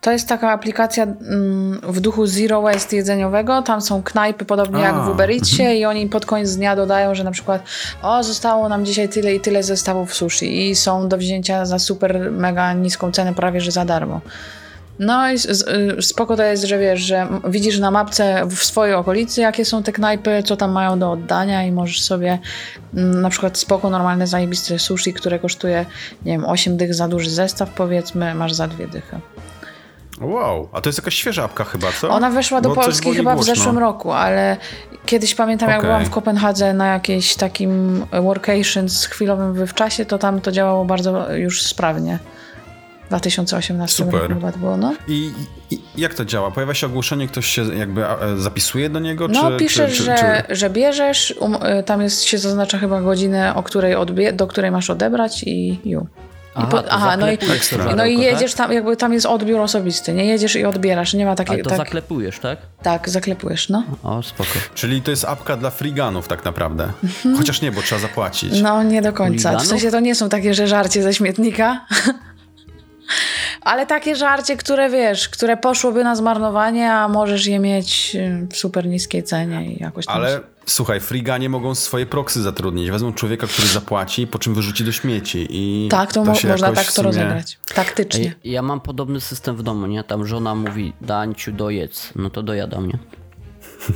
[0.00, 3.62] To jest taka aplikacja mm, w duchu Zero Waste jedzeniowego.
[3.62, 5.78] Tam są knajpy podobnie A, jak w Uber Eatsie mhm.
[5.78, 7.62] i oni pod koniec dnia dodają, że na przykład
[8.02, 12.30] o, zostało nam dzisiaj tyle i tyle zestawów sushi i są do wzięcia za super
[12.30, 14.20] mega niską cenę, prawie że za darmo.
[15.00, 15.34] No i
[15.98, 19.82] y, spoko to jest, że wiesz, że widzisz na mapce w swojej okolicy, jakie są
[19.82, 22.38] te knajpy, co tam mają do oddania i możesz sobie
[22.94, 25.86] mm, na przykład spoko, normalne, zajebiste sushi, które kosztuje,
[26.24, 29.20] nie wiem, 8 dych za duży zestaw, powiedzmy, masz za dwie dychy.
[30.20, 32.08] Wow, a to jest jakaś świeża apka chyba, co?
[32.08, 34.56] Ona weszła do Bo Polski chyba w zeszłym roku, ale
[35.06, 35.76] kiedyś pamiętam, okay.
[35.76, 40.84] jak byłam w Kopenhadze na jakimś takim workation z chwilowym wywczasie, to tam to działało
[40.84, 42.18] bardzo już sprawnie.
[43.10, 44.20] 2018 Super.
[44.20, 44.94] roku chyba było, no.
[45.08, 45.32] I,
[45.70, 46.50] I, jak to działa?
[46.50, 48.04] Pojawia się ogłoszenie, ktoś się jakby
[48.36, 49.28] zapisuje do niego?
[49.28, 53.00] No, czy, piszesz, czy, czy, że, że bierzesz, um, y, tam jest, się zaznacza chyba
[53.00, 56.06] godzinę, o której odbie- do której masz odebrać i ju.
[56.54, 57.38] Aha, po, aha no, i,
[57.96, 61.34] no i jedziesz tam, jakby tam jest odbiór osobisty, nie jedziesz i odbierasz, nie ma
[61.36, 61.62] takiego.
[61.62, 62.58] to tak, zaklepujesz, tak?
[62.82, 63.84] Tak, zaklepujesz, no.
[64.02, 64.50] O, spoko.
[64.74, 66.88] Czyli to jest apka dla friganów tak naprawdę.
[67.04, 67.36] Mhm.
[67.36, 68.60] Chociaż nie, bo trzeba zapłacić.
[68.62, 69.58] No, nie do końca.
[69.58, 71.80] W sensie to nie są takie, że żarcie ze śmietnika.
[73.60, 78.16] Ale takie żarcie, które wiesz, które poszłoby na zmarnowanie, a możesz je mieć
[78.50, 80.16] w super niskiej cenie i jakoś tam...
[80.16, 82.90] Ale słuchaj, friganie mogą swoje proksy zatrudnić.
[82.90, 85.88] Wezmą człowieka, który zapłaci, po czym wyrzuci do śmieci i...
[85.88, 87.06] Tak, to, to mo można tak to sumie...
[87.06, 87.58] rozegrać.
[87.74, 88.24] Taktycznie.
[88.24, 90.04] Ja, ja mam podobny system w domu, nie?
[90.04, 92.12] Tam żona mówi, Dańciu, dojedz.
[92.16, 92.98] No to dojadam, nie?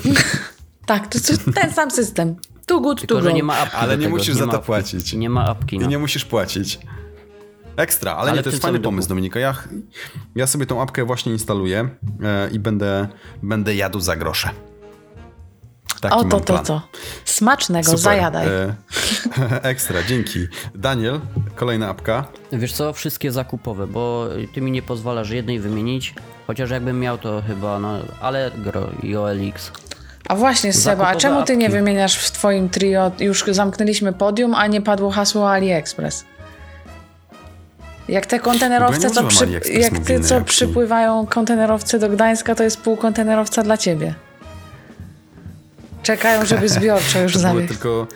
[0.87, 1.18] tak, to
[1.55, 2.37] ten sam system.
[2.66, 4.16] Tu good, Tylko, tu że nie ma apki Ale nie tego.
[4.16, 5.12] musisz nie za to płacić.
[5.12, 5.79] Nie ma apki.
[5.79, 5.87] No.
[5.87, 6.79] I nie musisz płacić.
[7.76, 9.40] Ekstra, ale, ale nie, to jest fajny pomysł, Dominika.
[9.40, 9.54] Ja,
[10.34, 11.88] ja sobie tą apkę właśnie instaluję
[12.22, 13.08] e, i będę,
[13.42, 14.50] będę jadł za grosze.
[16.00, 16.82] Taki o, to, to, to.
[17.24, 18.00] Smacznego, Super.
[18.00, 18.46] zajadaj.
[18.48, 18.74] E,
[19.62, 20.46] ekstra, dzięki.
[20.74, 21.20] Daniel,
[21.54, 22.24] kolejna apka.
[22.52, 26.14] Wiesz co, wszystkie zakupowe, bo ty mi nie pozwalasz jednej wymienić,
[26.46, 29.72] chociaż jakbym miał to chyba, no, Allegro i OLX.
[30.28, 33.12] A właśnie, Seba, a czemu ty nie wymieniasz w twoim trio?
[33.18, 36.24] Już zamknęliśmy podium, a nie padło hasło AliExpress.
[38.09, 42.97] Jak te kontenerowce, co, przy, jak ty, co przypływają kontenerowce do Gdańska, to jest pół
[42.97, 44.14] kontenerowca dla ciebie.
[46.03, 47.69] Czekają, żeby zbiorczo już zawieźć.
[47.69, 48.07] tylko...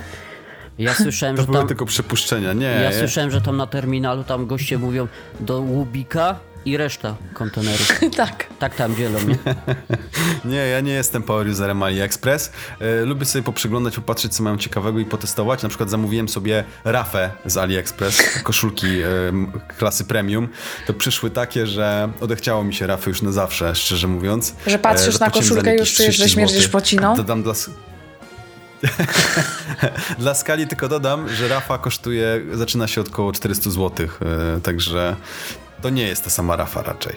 [0.79, 1.67] Ja słyszałem, to że tam...
[1.69, 2.67] tylko przypuszczenia, nie.
[2.67, 5.09] Ja słyszałem, że tam na terminalu tam goście mówią
[5.41, 8.01] do Łubika i reszta kontenerów.
[8.17, 8.47] tak.
[8.59, 9.39] Tak tam dzielą, nie?
[10.53, 12.53] nie, ja nie jestem power userem AliExpress.
[12.81, 15.63] E, lubię sobie poprzyglądać, popatrzeć co mają ciekawego i potestować.
[15.63, 19.09] Na przykład zamówiłem sobie rafę z AliExpress, koszulki e,
[19.79, 20.49] klasy premium.
[20.87, 24.55] To przyszły takie, że odechciało mi się rafy już na zawsze, szczerze mówiąc.
[24.67, 27.17] Że patrzysz e, na koszulkę i już czujesz, że śmierdzisz pociną?
[27.17, 27.55] Dodam dla...
[30.19, 34.09] Dla skali tylko dodam, że Rafa kosztuje, zaczyna się od około 400 zł,
[34.63, 35.17] także
[35.83, 37.17] to nie jest ta sama Rafa raczej.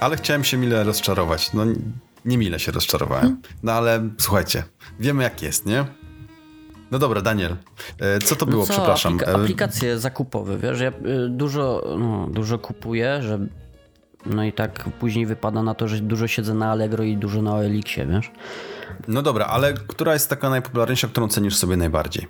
[0.00, 1.52] Ale chciałem się mile rozczarować.
[1.52, 1.64] No,
[2.24, 3.42] nie mile się rozczarowałem.
[3.62, 4.64] No ale słuchajcie,
[5.00, 5.84] wiemy jak jest, nie?
[6.90, 7.56] No dobra, Daniel,
[7.98, 9.14] e, co to no było, co, przepraszam?
[9.14, 10.92] Aplika e, aplikacje zakupowe, wiesz, ja
[11.28, 13.38] dużo, no, dużo kupuję, że
[14.26, 17.54] no i tak później wypada na to, że dużo siedzę na Allegro i dużo na
[17.54, 18.30] OLX-ie, wiesz?
[19.08, 22.26] No dobra, ale która jest taka najpopularniejsza, którą cenisz sobie najbardziej?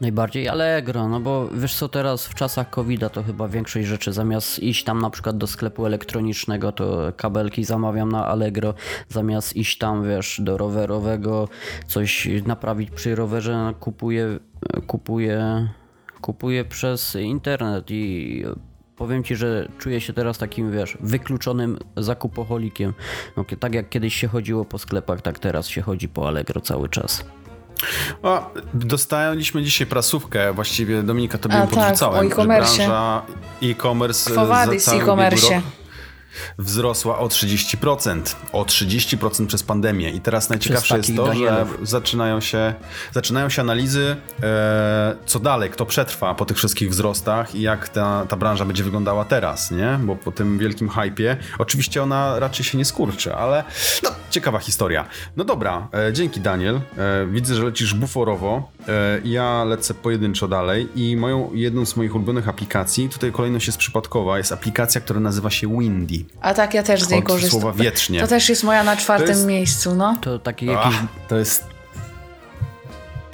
[0.00, 4.58] Najbardziej Allegro, no bo wiesz co, teraz w czasach covid to chyba większość rzeczy zamiast
[4.58, 8.74] iść tam na przykład do sklepu elektronicznego, to kabelki zamawiam na Allegro,
[9.08, 11.48] zamiast iść tam, wiesz, do rowerowego,
[11.86, 14.38] coś naprawić przy rowerze, kupuję,
[14.86, 15.68] kupuję,
[16.20, 18.44] kupuję przez internet i
[18.96, 22.94] powiem ci, że czuję się teraz takim, wiesz, wykluczonym zakupoholikiem.
[23.36, 26.88] No, tak jak kiedyś się chodziło po sklepach, tak teraz się chodzi po Allegro cały
[26.88, 27.24] czas.
[28.22, 32.28] O, dostaliśmy dzisiaj prasówkę, właściwie Dominika tobie ją podrzucałem.
[32.28, 32.88] Tak, o e-commerce.
[33.62, 35.62] e-commerce za cały e-commerce
[36.58, 38.20] wzrosła o 30%.
[38.52, 40.10] O 30% przez pandemię.
[40.10, 42.74] I teraz najciekawsze jest to, że zaczynają się,
[43.12, 48.26] zaczynają się analizy, e, co dalej, kto przetrwa po tych wszystkich wzrostach i jak ta,
[48.28, 49.98] ta branża będzie wyglądała teraz, nie?
[50.02, 53.64] Bo po tym wielkim hypie, oczywiście ona raczej się nie skurczy, ale
[54.02, 55.06] no, ciekawa historia.
[55.36, 56.80] No dobra, e, dzięki Daniel.
[56.98, 58.70] E, widzę, że lecisz buforowo.
[58.88, 63.78] E, ja lecę pojedynczo dalej i moją, jedną z moich ulubionych aplikacji, tutaj kolejność jest
[63.78, 66.23] przypadkowa, jest aplikacja, która nazywa się Windy.
[66.40, 67.60] A tak, ja też z niej korzystam.
[67.60, 68.20] słowa wiecznie.
[68.20, 69.46] To też jest moja na czwartym jest...
[69.46, 70.16] miejscu, no.
[70.20, 70.94] To taki jakiś...
[70.96, 71.74] Ach, to jest...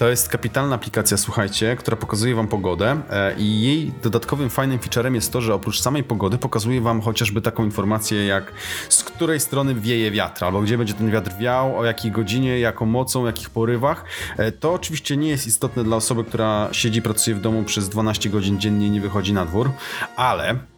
[0.01, 5.15] To jest kapitalna aplikacja, słuchajcie, która pokazuje wam pogodę e, i jej dodatkowym fajnym featurem
[5.15, 8.53] jest to, że oprócz samej pogody pokazuje wam chociażby taką informację jak
[8.89, 12.87] z której strony wieje wiatr, albo gdzie będzie ten wiatr wiał, o jakiej godzinie, jaką
[12.87, 14.05] mocą, jakich porywach.
[14.37, 18.31] E, to oczywiście nie jest istotne dla osoby, która siedzi, pracuje w domu przez 12
[18.31, 19.71] godzin dziennie i nie wychodzi na dwór,
[20.17, 20.70] ale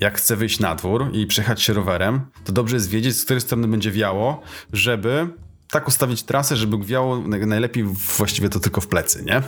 [0.00, 3.40] jak chcę wyjść na dwór i przejechać się rowerem, to dobrze jest wiedzieć, z której
[3.40, 5.28] strony będzie wiało, żeby
[5.70, 7.84] tak ustawić trasę, żeby wiało najlepiej
[8.16, 9.42] właściwie to tylko w plecy, nie?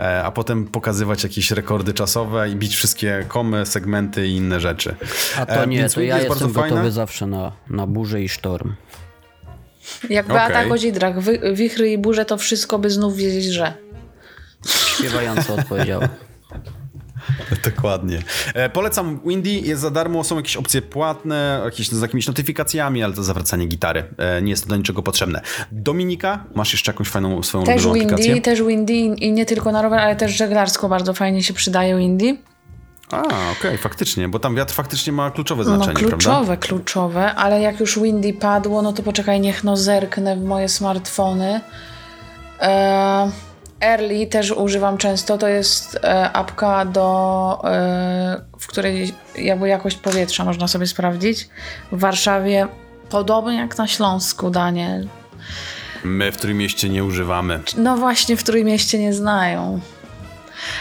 [0.00, 4.96] E, a potem pokazywać jakieś rekordy czasowe i bić wszystkie komy, segmenty i inne rzeczy.
[5.36, 6.92] A to e, nie, to ja jest jestem gotowy fajne.
[6.92, 8.74] zawsze na, na burzę i sztorm.
[10.10, 10.68] Jak Beata okay.
[10.68, 11.14] Kozidrach,
[11.54, 13.74] wichry i burze to wszystko by znów wiedzieć, że...
[14.66, 16.00] Śpiewająco odpowiedział.
[17.74, 18.22] Dokładnie.
[18.54, 23.14] E, polecam Windy, jest za darmo, są jakieś opcje płatne, jakieś z jakimiś notyfikacjami, ale
[23.14, 24.04] to zawracanie gitary.
[24.18, 25.40] E, nie jest to do niczego potrzebne.
[25.72, 28.40] Dominika, masz jeszcze jakąś fajną swoją też Windy, aplikację?
[28.40, 32.36] Też Windy i nie tylko na rower, ale też żeglarsko bardzo fajnie się przydaje Windy.
[33.10, 36.56] A, okej, okay, faktycznie, bo tam wiatr faktycznie ma kluczowe znaczenie, no, kluczowe, prawda?
[36.56, 41.60] kluczowe, ale jak już Windy padło, no to poczekaj, niech no zerknę w moje smartfony.
[42.60, 43.30] Eee...
[43.80, 45.38] Early też używam często.
[45.38, 51.48] To jest e, apka, do, e, w której jakby jakość powietrza można sobie sprawdzić.
[51.92, 52.68] W Warszawie,
[53.08, 55.08] podobnie jak na Śląsku, Daniel.
[56.04, 57.60] My w Trójmieście nie używamy.
[57.76, 59.80] No właśnie, w Trójmieście nie znają.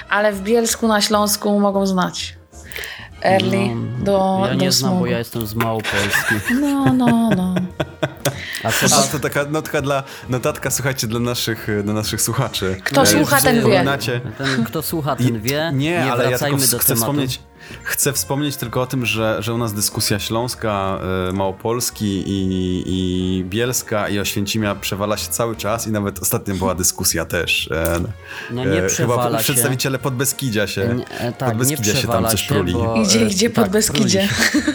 [0.09, 2.35] Ale w Bielsku na Śląsku mogą znać.
[3.25, 4.99] Early no, do Ja nie do znam, smogu.
[4.99, 6.35] bo ja jestem z Małopolski.
[6.61, 7.55] No, no, no.
[8.63, 12.77] A co A to taka notka dla, notatka, słuchajcie, dla naszych, dla naszych słuchaczy.
[12.83, 13.85] Kto E, słucha, ten wie.
[14.37, 15.71] ten, kto słucha, ten wie.
[15.73, 17.01] Nie, Nie, ale ja wracajmy tylko do chcę tematu.
[17.01, 17.39] wspomnieć,
[17.83, 20.99] chcę wspomnieć tylko o tym, że, że u nas dyskusja śląska,
[21.29, 26.75] y, małopolski i, i bielska i oświęcimia przewala się cały czas i nawet ostatnio była
[26.75, 27.69] dyskusja też.
[27.71, 27.99] e,
[28.51, 29.43] No nie e, przewala Chyba się.
[29.43, 32.73] przedstawiciele Podbeskidzia się, Nie, e, tak, nie Podbeskidzia się tam coś się, pruli.
[32.73, 34.27] bo- Idzie, idzie pod tak, Beskidzie.
[34.51, 34.73] pruli się.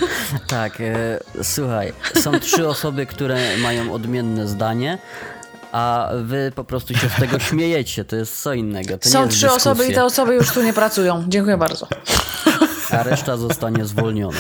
[0.48, 4.98] Tak, e, słuchaj, są trzy osoby, które mają odmienne zdanie,
[5.72, 8.98] a wy po prostu się z tego śmiejecie, to jest co innego.
[8.98, 11.24] To nie Są jest trzy osoby i dyskusja, te osoby już tu nie pracują.
[11.29, 11.87] Dziękuję bardzo.
[12.92, 14.38] A reszta zostanie zwolniona.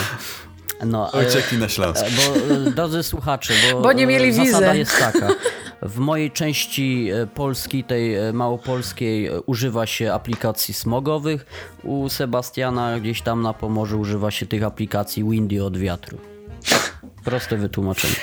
[0.86, 2.04] No, e, Uciekli na Śląsk.
[2.06, 4.78] E, Bo, e, drodzy słuchacze, bo, Bo nie mieli zasada wizy.
[4.78, 5.28] jest taka.
[5.82, 11.46] W mojej części Polski, tej małopolskiej, używa się aplikacji smogowych.
[11.82, 16.18] U Sebastiana gdzieś tam na Pomorzu używa się tych aplikacji Windy od wiatru.
[17.24, 18.14] Proste wytłumaczenie.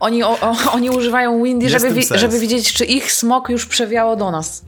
[0.00, 2.20] Oni, o, o, oni używają Windy, Jest żeby, wi- sens.
[2.20, 4.64] żeby widzieć, czy ich smok już przewiało do nas.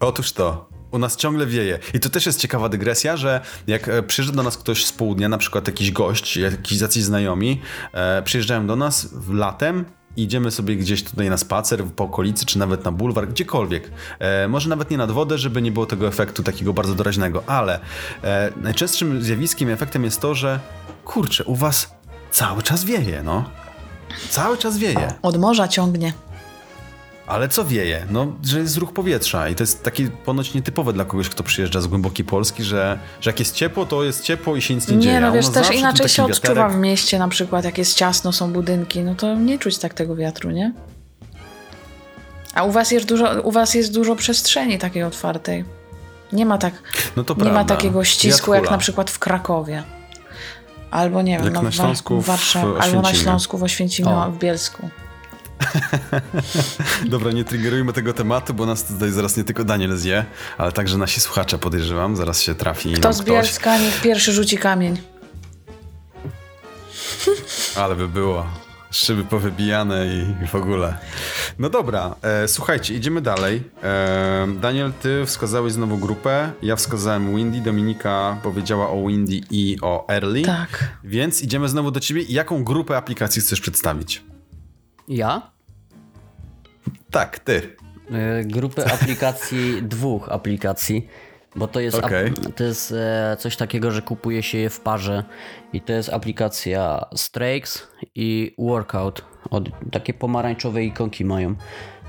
[0.00, 0.68] Otóż to.
[0.90, 1.78] U nas ciągle wieje.
[1.94, 5.28] I to też jest ciekawa dygresja, że jak e, przyjeżdża do nas ktoś z południa,
[5.28, 7.60] na przykład jakiś gość, jakiś jacyś znajomi,
[7.92, 9.84] e, przyjeżdżają do nas w latem,
[10.16, 13.90] idziemy sobie gdzieś tutaj na spacer po okolicy, czy nawet na bulwar, gdziekolwiek.
[14.18, 17.80] E, może nawet nie nad wodę, żeby nie było tego efektu takiego bardzo doraźnego, ale
[18.24, 20.60] e, najczęstszym zjawiskiem efektem jest to, że
[21.04, 21.94] kurczę, u was
[22.30, 23.44] cały czas wieje, no.
[24.30, 25.14] Cały czas wieje.
[25.22, 26.12] Od morza ciągnie.
[27.26, 28.06] Ale co wieje?
[28.10, 31.80] No, że jest ruch powietrza i to jest takie ponoć nietypowe dla kogoś, kto przyjeżdża
[31.80, 34.98] z głębokiej Polski, że, że jak jest ciepło, to jest ciepło i się nic nie,
[34.98, 35.14] dzieje.
[35.14, 36.72] Nie, no wiesz, też inaczej się odczuwa wiaterek.
[36.72, 40.16] w mieście na przykład, jak jest ciasno, są budynki, no to nie czuć tak tego
[40.16, 40.72] wiatru, nie?
[42.54, 45.64] A u was jest dużo, u was jest dużo przestrzeni takiej otwartej.
[46.32, 46.74] Nie ma tak,
[47.16, 49.82] No nie ma takiego ścisku jak na przykład w Krakowie.
[50.90, 53.14] Albo nie wiem, Jak no, na Śląsku w Warszawie, albo na.
[53.14, 54.90] Śląsku w Oświęcimiu, w Bielsku.
[57.10, 60.24] Dobra, nie triggerujmy tego tematu, bo nas tutaj zaraz nie tylko Daniel zje,
[60.58, 63.22] ale także nasi słuchacze podejrzewam, zaraz się trafi Kto z.
[63.22, 64.98] Bielska, niech pierwszy rzuci kamień.
[67.76, 68.46] Ale by było.
[68.90, 70.98] Szyby powybijane i, i w ogóle.
[71.58, 73.62] No dobra, e, słuchajcie, idziemy dalej.
[73.82, 80.08] E, Daniel, ty wskazałeś znowu grupę, ja wskazałem Windy, Dominika powiedziała o Windy i o
[80.08, 80.42] Early.
[80.42, 80.88] Tak.
[81.04, 82.22] Więc idziemy znowu do ciebie.
[82.28, 84.22] Jaką grupę aplikacji chcesz przedstawić?
[85.08, 85.50] Ja?
[87.10, 87.76] Tak, ty.
[88.10, 91.08] E, Grupę aplikacji, dwóch aplikacji,
[91.56, 92.32] bo to jest, Okej.
[92.56, 95.24] to jest e, coś takiego, że kupuje się je w parze
[95.72, 99.24] i to jest aplikacja Strakes i Workout.
[99.50, 101.54] Od, takie pomarańczowe ikonki mają.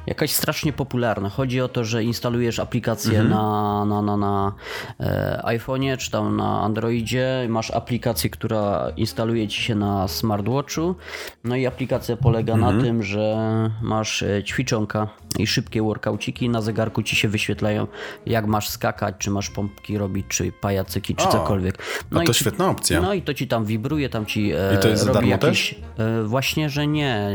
[0.07, 1.29] Jakaś strasznie popularna.
[1.29, 4.53] Chodzi o to, że instalujesz aplikację na, na, na, na
[4.99, 7.45] e, iPhone'ie czy tam na Androidzie.
[7.49, 10.95] Masz aplikację, która instaluje ci się na smartwatchu.
[11.43, 13.35] No i aplikacja polega na tym, że
[13.81, 15.07] masz e, ćwiczonka
[15.39, 16.49] i szybkie workauciki.
[16.49, 17.87] Na zegarku ci się wyświetlają,
[18.25, 21.77] jak masz skakać, czy masz pompki robić, czy pajacyki, czy O, cokolwiek.
[22.11, 23.01] No i to ci- świetna opcja.
[23.01, 25.75] No i to ci tam wibruje, tam ci e, I to jest robi darmo jakieś...
[25.97, 27.29] E, właśnie, że nie,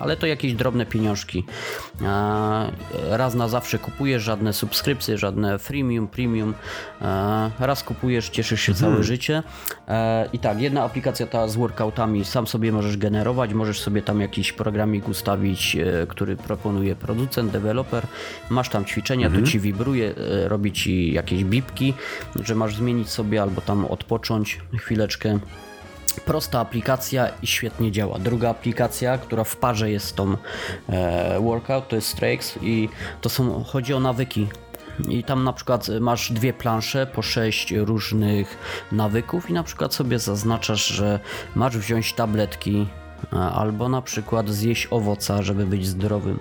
[0.00, 1.44] ale to jakieś drobne pieniążki.
[2.02, 2.70] E,
[3.16, 6.54] raz na zawsze kupujesz, żadne subskrypcje, żadne freemium, premium.
[7.02, 8.92] E, raz kupujesz, cieszysz się Mhm.
[8.92, 9.42] całe życie.
[9.88, 14.20] E, I tak, jedna aplikacja ta z workoutami sam sobie możesz generować, możesz sobie tam
[14.20, 18.06] jakiś programik ustawić, e, który proponuje producent, deweloper.
[18.50, 19.44] Masz tam ćwiczenia, Mhm.
[19.44, 21.94] to ci wibruje, e, robi ci jakieś bipki,
[22.44, 25.38] że masz zmienić sobie albo tam odpocząć chwileczkę.
[26.24, 28.18] Prosta aplikacja i świetnie działa.
[28.18, 30.36] Druga aplikacja, która w parze jest z tą
[30.88, 32.88] e, workout, to jest Strakes i
[33.20, 34.46] to są, chodzi o nawyki.
[35.08, 38.58] I tam na przykład masz dwie plansze po sześć różnych
[38.92, 41.20] nawyków i na przykład sobie zaznaczasz, że
[41.54, 42.86] masz wziąć tabletki
[43.32, 46.40] e, albo na przykład zjeść owoca, żeby być zdrowym.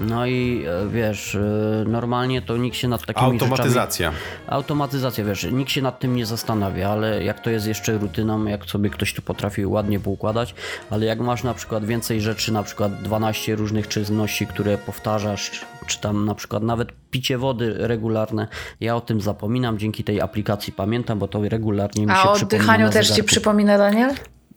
[0.00, 3.50] No i e, wiesz, e, normalnie to nikt się nad takimi rzeczami...
[3.50, 4.12] Automatyzacja.
[4.46, 8.64] Automatyzacja, wiesz, nikt się nad tym nie zastanawia, ale jak to jest jeszcze rutyną, jak
[8.64, 10.54] sobie ktoś tu potrafi ładnie poukładać,
[10.90, 16.00] ale jak masz na przykład więcej rzeczy, na przykład 12 różnych czynności, które powtarzasz, czy
[16.00, 18.48] tam na przykład nawet picie wody regularne,
[18.80, 22.34] ja o tym zapominam, dzięki tej aplikacji pamiętam, bo to regularnie mi się A o
[22.34, 24.14] przypomina oddychaniu też ci przypomina, Daniel?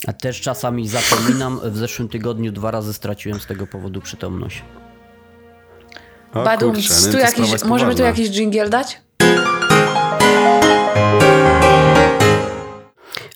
[0.08, 4.64] A też czasami zapominam, w zeszłym tygodniu dwa razy straciłem z tego powodu przytomność.
[6.34, 9.02] O, Badum, kurczę, no tu jakiś, możemy tu jakiś dżingiel dać?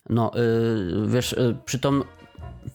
[0.10, 2.03] No, y, wiesz, y, przytom,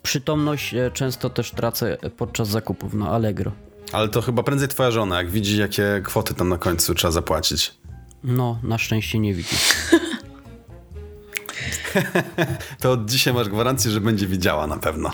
[0.02, 3.52] przytomność y, często też tracę podczas zakupów na Allegro.
[3.92, 7.74] Ale to chyba prędzej twoja żona, jak widzi, jakie kwoty tam na końcu trzeba zapłacić.
[8.24, 9.56] No, na szczęście nie widzi.
[12.80, 15.10] to od dzisiaj masz gwarancję, że będzie widziała na pewno.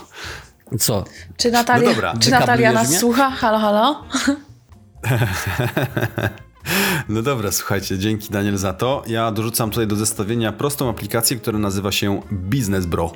[0.79, 1.03] Co?
[1.37, 2.99] Czy Natalia, no czy Natalia nas mnie?
[2.99, 3.29] słucha?
[3.29, 4.03] Halo, halo?
[7.09, 9.03] No dobra, słuchajcie, dzięki Daniel za to.
[9.07, 13.11] Ja dorzucam tutaj do zestawienia prostą aplikację, która nazywa się Business Bro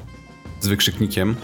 [0.62, 1.36] z wykrzyknikiem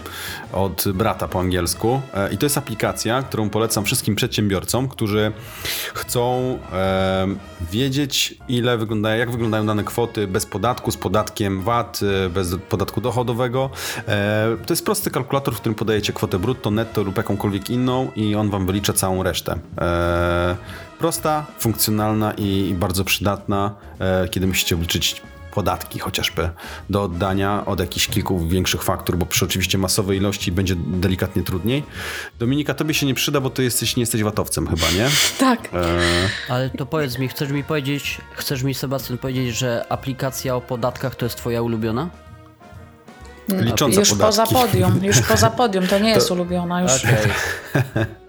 [0.52, 2.00] od brata po angielsku.
[2.14, 5.32] E, I to jest aplikacja, którą polecam wszystkim przedsiębiorcom, którzy
[5.94, 7.26] chcą e,
[7.70, 13.00] wiedzieć, ile wygląda, jak wyglądają dane kwoty bez podatku, z podatkiem VAT, e, bez podatku
[13.00, 13.70] dochodowego.
[14.08, 18.34] E, to jest prosty kalkulator, w którym podajecie kwotę brutto, netto lub jakąkolwiek inną i
[18.34, 19.58] on wam wylicza całą resztę.
[19.80, 20.56] E,
[20.98, 26.50] prosta, funkcjonalna i, i bardzo przydatna, e, kiedy musicie obliczyć podatki chociażby
[26.90, 31.84] do oddania od jakichś kilku większych faktur, bo przy oczywiście masowej ilości będzie delikatnie trudniej.
[32.38, 35.08] Dominika, tobie się nie przyda, bo ty jesteś, nie jesteś watowcem chyba, nie?
[35.38, 35.68] Tak.
[35.74, 35.98] E...
[36.48, 41.14] Ale to powiedz mi, chcesz mi powiedzieć, chcesz mi Sebastian powiedzieć, że aplikacja o podatkach
[41.14, 42.08] to jest twoja ulubiona?
[43.48, 44.38] Licząca już podatki.
[44.38, 46.18] poza podium, już poza podium, to nie to...
[46.18, 47.04] jest ulubiona już.
[47.04, 48.06] Okay.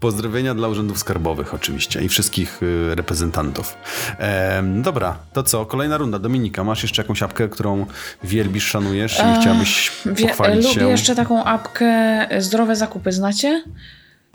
[0.00, 3.76] Pozdrowienia dla urzędów skarbowych oczywiście i wszystkich y, reprezentantów.
[4.18, 5.66] E, dobra, to co?
[5.66, 6.18] Kolejna runda.
[6.18, 7.86] Dominika, masz jeszcze jakąś apkę, którą
[8.24, 9.90] wielbisz, szanujesz i chciałabyś
[10.22, 10.80] pochwalić lubię się?
[10.80, 13.62] Lubię jeszcze taką apkę Zdrowe Zakupy, znacie?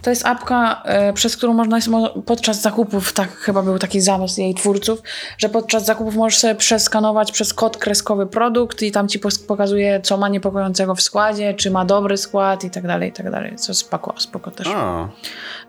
[0.04, 1.80] To jest apka, e, przez którą można
[2.26, 5.02] podczas zakupów, tak chyba był taki zamysł jej twórców,
[5.38, 10.18] że podczas zakupów możesz sobie przeskanować przez kod kreskowy produkt i tam ci pokazuje, co
[10.18, 13.56] ma niepokojącego w składzie, czy ma dobry skład i tak dalej, i tak dalej.
[13.56, 14.68] Co spoko, spoko też.
[14.68, 15.10] A, no,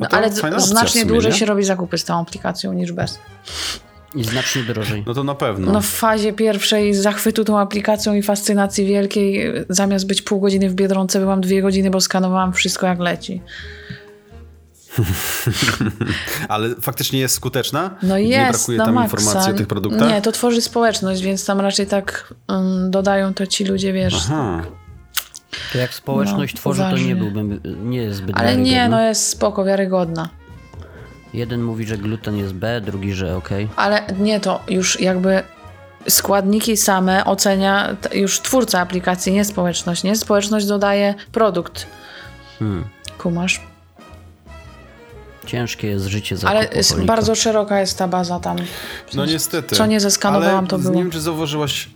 [0.01, 1.39] no ale znacznie sumie, dłużej nie?
[1.39, 3.19] się robi zakupy z tą aplikacją niż bez.
[4.15, 5.05] I znacznie drożej.
[5.07, 5.73] No to na pewno.
[5.73, 10.75] No w fazie pierwszej zachwytu tą aplikacją i fascynacji wielkiej, zamiast być pół godziny w
[10.75, 13.43] Biedronce, byłam dwie godziny, bo skanowałam wszystko jak leci.
[16.49, 17.91] Ale faktycznie jest skuteczna?
[18.03, 19.17] No jest, Nie brakuje tam maksa.
[19.17, 20.09] informacji o tych produktach?
[20.09, 24.15] Nie, to tworzy społeczność, więc tam raczej tak um, dodają to ci ludzie, wiesz.
[24.17, 24.63] Aha.
[25.73, 26.99] To jak społeczność no, tworzy, uważnie.
[26.99, 30.29] to nie byłbym, nie jest zbyt Ale nie, no jest spoko, wiarygodna.
[31.35, 33.49] Jeden mówi, że gluten jest B, drugi, że ok.
[33.77, 35.43] Ale nie, to już jakby
[36.09, 40.03] składniki same ocenia już twórca aplikacji, nie społeczność.
[40.03, 41.87] Nie, społeczność dodaje produkt.
[42.59, 42.85] Hmm.
[43.19, 43.74] Kumasz?
[45.47, 46.69] Ciężkie jest życie za Ale
[47.07, 48.57] bardzo szeroka jest ta baza tam.
[49.15, 49.77] no niestety.
[49.77, 50.95] Co nie zeskanowałam, Ale to było.
[50.95, 51.89] Nie wiem, czy zauważyłaś,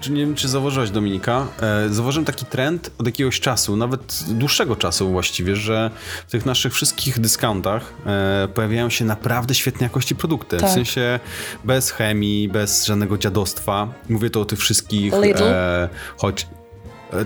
[0.00, 4.76] czy nie wiem, czy zauważyłaś, Dominika, e, zauważyłem taki trend od jakiegoś czasu, nawet dłuższego
[4.76, 5.90] czasu właściwie, że
[6.26, 10.56] w tych naszych wszystkich dyskountach e, pojawiają się naprawdę świetnej jakości produkty.
[10.56, 10.70] Tak.
[10.70, 11.20] W sensie
[11.64, 13.88] bez chemii, bez żadnego dziadostwa.
[14.08, 15.12] Mówię to o tych wszystkich...
[15.22, 15.44] Lidl?
[15.44, 16.46] E, choć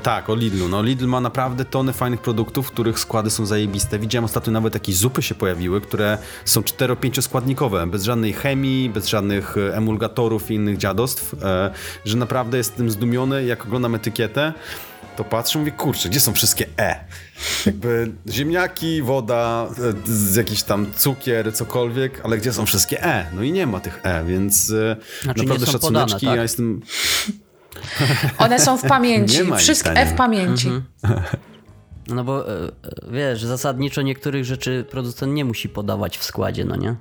[0.03, 0.69] tak, o Lidlu.
[0.69, 3.99] No Lidl ma naprawdę tony fajnych produktów, których składy są zajebiste.
[3.99, 9.07] Widziałem ostatnio nawet jakieś zupy się pojawiły, które są 4-5 składnikowe, bez żadnej chemii, bez
[9.07, 11.71] żadnych e, emulgatorów i innych dziadostw, e,
[12.05, 14.53] że naprawdę jestem zdumiony, jak oglądam etykietę,
[15.17, 17.05] to patrzę i mówię, kurczę, gdzie są wszystkie E?
[17.67, 19.69] Jakby ziemniaki, woda,
[20.05, 23.27] z jakiś tam cukier, cokolwiek, ale gdzie są wszystkie E?
[23.35, 24.67] No i nie ma tych E, więc
[25.23, 26.37] znaczy naprawdę szacuneczki, podane, tak?
[26.37, 26.81] ja jestem...
[28.39, 29.39] One są w pamięci.
[29.57, 30.69] Wszystkie F w pamięci.
[30.69, 31.23] Mhm.
[32.09, 32.71] No bo e, e,
[33.11, 36.97] wiesz, zasadniczo niektórych rzeczy producent nie musi podawać w składzie, no nie?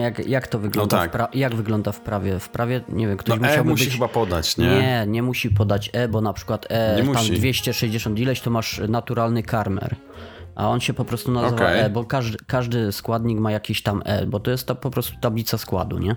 [0.00, 0.96] Jak, jak to wygląda?
[1.04, 1.34] No tak.
[1.34, 2.38] jak wygląda w prawie?
[2.38, 3.94] W prawie, nie wiem, ktoś no musiałby E musi być...
[3.94, 4.66] chyba podać, nie?
[4.66, 7.32] Nie, nie musi podać E, bo na przykład E, nie tam musi.
[7.32, 9.96] 260 ileś to masz naturalny karmer
[10.54, 11.84] a on się po prostu nazywa okay.
[11.84, 15.16] E, bo każdy, każdy składnik ma jakiś tam E, bo to jest ta, po prostu
[15.20, 16.16] tablica składu, nie?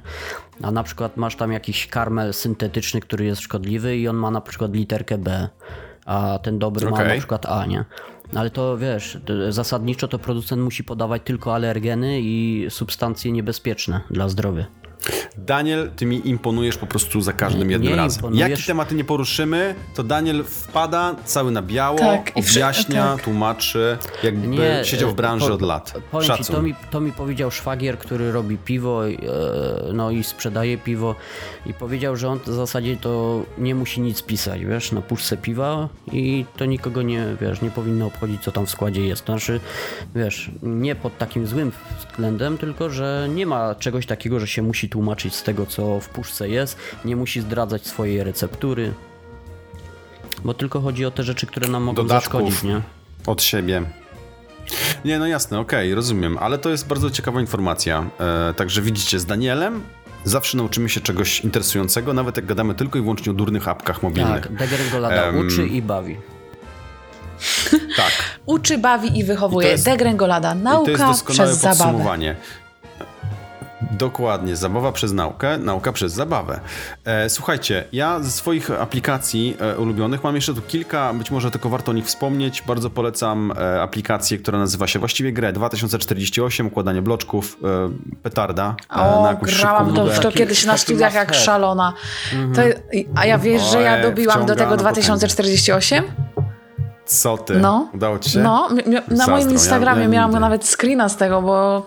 [0.62, 4.42] A na przykład masz tam jakiś karmel syntetyczny, który jest szkodliwy i on ma na
[4.42, 5.50] przykład literkę B,
[6.06, 7.06] a ten dobry okay.
[7.06, 7.86] ma na przykład A, nie?
[8.36, 9.18] Ale to wiesz,
[9.50, 14.66] zasadniczo to producent musi podawać tylko alergeny i substancje niebezpieczne dla zdrowia.
[15.38, 18.18] Daniel, ty mi imponujesz po prostu za każdym jednym nie razem.
[18.18, 18.50] Imponujesz.
[18.50, 23.24] Jakie tematy nie poruszymy, to Daniel wpada cały na biało, tak, objaśnia, tak.
[23.24, 25.94] tłumaczy, jakby nie, siedział w branży po, od lat.
[26.12, 29.14] Powiem ci, to mi, to mi powiedział szwagier, który robi piwo e,
[29.94, 31.16] no i sprzedaje piwo
[31.66, 35.90] i powiedział, że on w zasadzie to nie musi nic pisać, wiesz, na puszce piwa
[36.12, 39.26] i to nikogo nie, wiesz, nie powinno obchodzić, co tam w składzie jest.
[39.26, 39.60] To znaczy,
[40.16, 44.87] wiesz, nie pod takim złym względem, tylko, że nie ma czegoś takiego, że się musi
[44.90, 48.94] tłumaczyć z tego, co w puszce jest, nie musi zdradzać swojej receptury,
[50.46, 52.82] bo tylko chodzi o te rzeczy, które nam mogą Dodatków zaszkodzić, nie?
[53.28, 53.82] Od siebie.
[55.06, 58.10] Nie, no jasne, okej, okay, rozumiem, ale to jest bardzo ciekawa informacja.
[58.20, 59.82] E, także widzicie, z Danielem
[60.24, 64.44] zawsze nauczymy się czegoś interesującego, nawet jak gadamy tylko i wyłącznie o durnych apkach mobilnych.
[64.44, 66.18] Tak, Degrengolada um, uczy i bawi.
[67.98, 68.12] Tak.
[68.46, 69.68] uczy, bawi i wychowuje.
[69.68, 72.28] I jest, Degrengolada, nauka I to jest doskonałe przez podsumowanie.
[72.30, 72.67] Zabawę.
[73.82, 76.60] Dokładnie, zabawa przez naukę, nauka przez zabawę.
[77.06, 81.70] E, słuchajcie, ja ze swoich aplikacji e, ulubionych mam jeszcze tu kilka, być może tylko
[81.70, 82.62] warto o nich wspomnieć.
[82.62, 87.90] Bardzo polecam e, aplikację, która nazywa się właściwie grę 2048, układanie bloczków, e,
[88.24, 88.76] petarda.
[88.92, 91.94] E, o, na grałam to, to kiedyś na studiach jak szalona.
[92.34, 92.54] Mhm.
[92.54, 92.62] To,
[93.16, 96.04] a ja wiesz, że ja dobiłam do tego 2048?
[97.06, 97.56] Co ty?
[97.56, 97.90] No.
[97.94, 98.40] Udało ci się?
[98.40, 98.70] No,
[99.08, 101.86] na moim Instagramie ja miałam nawet screena z tego, bo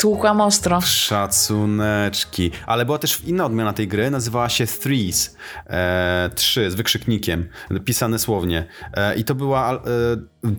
[0.00, 0.80] Tłukłam ostro.
[0.80, 2.50] Szacuneczki.
[2.66, 5.36] Ale była też inna odmiana tej gry, nazywała się Threes.
[5.66, 7.48] E, trzy, z wykrzyknikiem,
[7.84, 8.66] pisane słownie.
[8.94, 9.78] E, I to była e,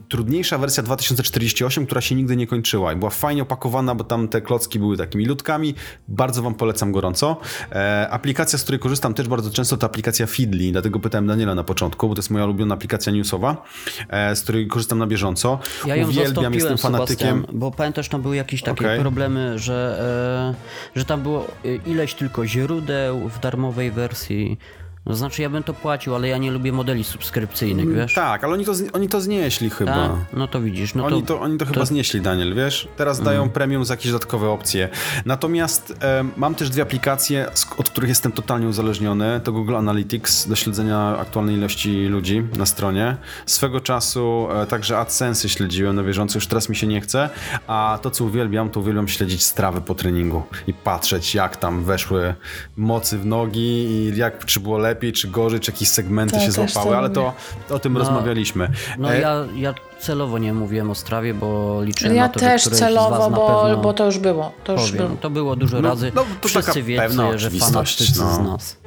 [0.10, 4.42] trudniejsza wersja 2048, która się nigdy nie kończyła i była fajnie opakowana, bo tam te
[4.42, 5.76] klocki były takimi ludkami.
[6.08, 7.38] Bardzo wam polecam gorąco.
[7.72, 11.64] E, aplikacja, z której korzystam też bardzo często, to aplikacja Feedly, dlatego pytałem Daniela na
[11.64, 13.64] początku, bo to jest moja ulubiona aplikacja newsowa,
[14.10, 15.60] e, z której korzystam na bieżąco.
[15.86, 17.46] Ja ją Uwielbiam, jestem fanatykiem.
[17.54, 19.00] bo pamiętasz, tam były jakieś takie okay.
[19.00, 20.56] problemy, że,
[20.96, 24.58] e, że tam było e, ileś tylko źródeł w darmowej wersji.
[25.06, 28.14] No znaczy ja bym to płacił, ale ja nie lubię modeli subskrypcyjnych, mm, wiesz?
[28.14, 29.92] Tak, ale oni to, oni to znieśli chyba.
[29.92, 30.12] Tak?
[30.34, 30.96] No to widzisz.
[30.96, 32.88] No oni, to, oni to, to chyba znieśli, Daniel, wiesz?
[32.98, 33.26] Teraz mm.
[33.26, 34.90] dają premium za jakieś dodatkowe opcje.
[35.26, 37.48] Natomiast e, mam też dwie aplikacje,
[37.78, 39.42] od których jestem totalnie uzależniony.
[39.44, 43.18] To Google Analytics do śledzenia aktualnej ilości ludzi na stronie.
[43.46, 47.30] Swego czasu e, także AdSense śledziłem na bieżąco, już teraz mi się nie chce.
[47.68, 52.36] A to, co uwielbiam, to uwielbiam śledzić strawy po treningu i patrzeć, jak tam weszły
[52.78, 56.42] mocy w nogi i jak, czy było lepiej lepiej, czy gorzej, czy jakieś segmenty to
[56.42, 57.34] się złapały, ale to
[57.70, 58.72] o tym no, rozmawialiśmy.
[58.98, 59.20] No e...
[59.20, 63.78] ja, ja celowo nie mówiłem o strawie, bo liczyłem ja na to, też celowo, bo,
[63.84, 64.52] bo to już było.
[64.64, 65.10] To, już było.
[65.22, 66.12] to było dużo no, razy.
[66.16, 68.36] No, to Wszyscy wiedzą, że fanatycy no.
[68.36, 68.81] z nas.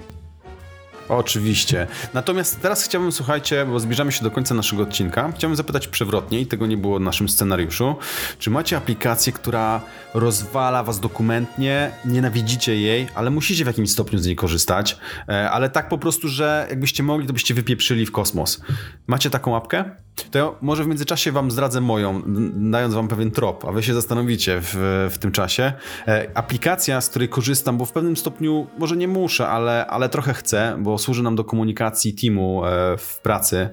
[1.08, 1.86] Oczywiście.
[2.14, 6.46] Natomiast teraz chciałbym, słuchajcie, bo zbliżamy się do końca naszego odcinka, chciałbym zapytać przewrotnie, i
[6.46, 7.96] tego nie było w naszym scenariuszu,
[8.38, 9.80] czy macie aplikację, która
[10.14, 14.98] rozwala was dokumentnie, nienawidzicie jej, ale musicie w jakimś stopniu z niej korzystać,
[15.28, 18.60] e, ale tak po prostu, że jakbyście mogli, to byście wypieprzyli w kosmos.
[19.06, 20.03] Macie taką łapkę?
[20.30, 22.22] To ja może w międzyczasie wam zdradzę moją,
[22.54, 25.72] dając wam pewien trop, a wy się zastanowicie w, w tym czasie.
[26.08, 30.34] E, aplikacja, z której korzystam, bo w pewnym stopniu może nie muszę, ale, ale trochę
[30.34, 33.68] chcę, bo służy nam do komunikacji teamu e, w pracy,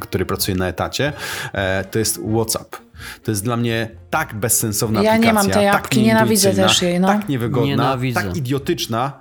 [0.00, 1.12] który pracuje na etacie,
[1.90, 2.76] to jest WhatsApp.
[3.24, 5.34] To jest dla mnie tak bezsensowna ja aplikacja.
[5.34, 7.00] Ja nie mam tej apki, tak nienawidzę też jej.
[7.00, 7.08] No.
[7.08, 8.22] Tak niewygodna, Nienawidzę.
[8.22, 9.12] tak idiotyczna.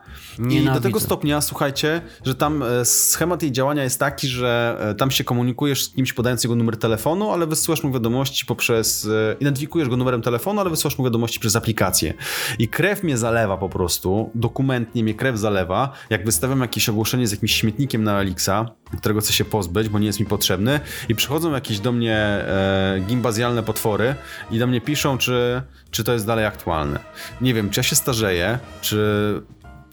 [0.49, 4.95] I do tego stopnia, słuchajcie, że tam e, schemat jej działania jest taki, że e,
[4.95, 9.35] tam się komunikujesz z kimś podając jego numer telefonu, ale wysyłasz mu wiadomości poprzez, e,
[9.39, 12.13] identyfikujesz go numerem telefonu, ale wysyłasz mu wiadomości przez aplikację.
[12.59, 17.31] I krew mnie zalewa po prostu, dokumentnie mnie krew zalewa, jak wystawiam jakieś ogłoszenie z
[17.31, 18.65] jakimś śmietnikiem na Elixa,
[18.97, 20.79] którego chcę się pozbyć, bo nie jest mi potrzebny
[21.09, 24.15] i przychodzą jakieś do mnie e, gimbazjalne potwory
[24.51, 25.61] i do mnie piszą, czy,
[25.91, 26.99] czy to jest dalej aktualne.
[27.41, 29.41] Nie wiem, czy ja się starzeję, czy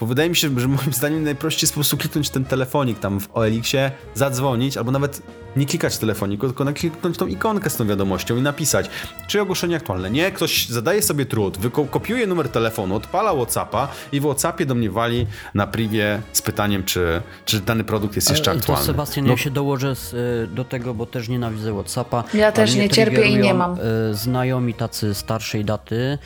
[0.02, 3.20] bo wydaje mi się, że moim zdaniem najprościej jest po prostu kliknąć ten telefonik tam
[3.20, 5.22] w OLX-ie, zadzwonić, albo nawet
[5.56, 8.90] nie klikać telefoniku, tylko nakliknąć tą ikonkę z tą wiadomością i napisać,
[9.26, 10.10] czy ogłoszenie aktualne.
[10.10, 11.58] Nie, ktoś zadaje sobie trud,
[11.90, 16.84] kopiuje numer telefonu, odpala Whatsappa i w Whatsappie do mnie wali na privie z pytaniem,
[16.84, 18.86] czy, czy dany produkt jest jeszcze aktualny.
[18.86, 19.30] To Sebastian, no.
[19.30, 22.24] ja się dołożę z, y, do tego, bo też nienawidzę Whatsappa.
[22.34, 23.78] Ja też nie cierpię i nie mam.
[24.10, 26.18] Y, znajomi tacy starszej daty,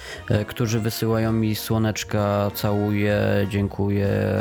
[0.47, 3.66] którzy wysyłają mi słoneczka, całuję, dziękuję,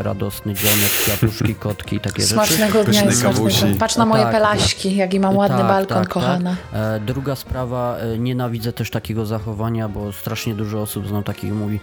[0.01, 2.91] radosny dzionek, kwiatuszki, kotki, takie Smacznego rzeczy.
[2.91, 3.79] dnia i smacznego.
[3.79, 6.13] Patrz na moje tak, pelaśki jaki mam ładny tak, balkon, tak, tak.
[6.13, 6.55] kochana.
[6.71, 7.03] Tak.
[7.03, 11.79] Druga sprawa, e, nienawidzę też takiego zachowania, bo strasznie dużo osób znam takich mówi,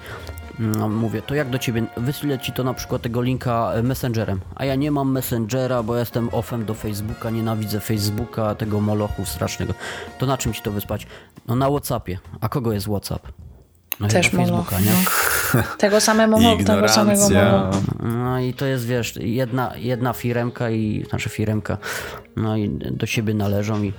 [0.59, 4.41] no, mówię, to jak do ciebie, wyślę ci to na przykład tego linka e, Messengerem,
[4.55, 9.75] a ja nie mam Messengera, bo jestem offem do Facebooka, nienawidzę Facebooka, tego molochu strasznego.
[10.19, 11.07] To na czym ci to wyspać?
[11.47, 12.19] No na Whatsappie.
[12.41, 13.29] A kogo jest Whatsapp?
[14.01, 14.91] No Też Facebooka, nie?
[14.91, 15.11] No.
[15.79, 17.71] Tego samego tego samego molo.
[18.03, 21.79] No i to jest, wiesz, jedna, jedna firemka i, znaczy firemka,
[22.37, 23.93] no i do siebie należą i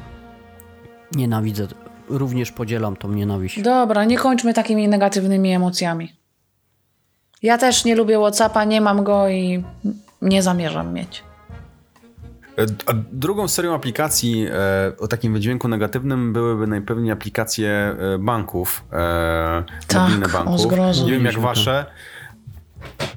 [1.16, 1.68] nienawidzę,
[2.10, 3.62] również podzielam tą nienawiść.
[3.62, 6.14] Dobra, nie kończmy takimi negatywnymi emocjami.
[7.42, 9.64] Ja też nie lubię Whatsappa, nie mam go i
[10.22, 11.24] nie zamierzam mieć.
[12.86, 19.64] A drugą serią aplikacji e, o takim wydźwięku negatywnym byłyby najpewniej aplikacje e, banków, e,
[19.88, 20.72] tak, mobilne banków.
[21.06, 21.86] Nie wiem jak wasze.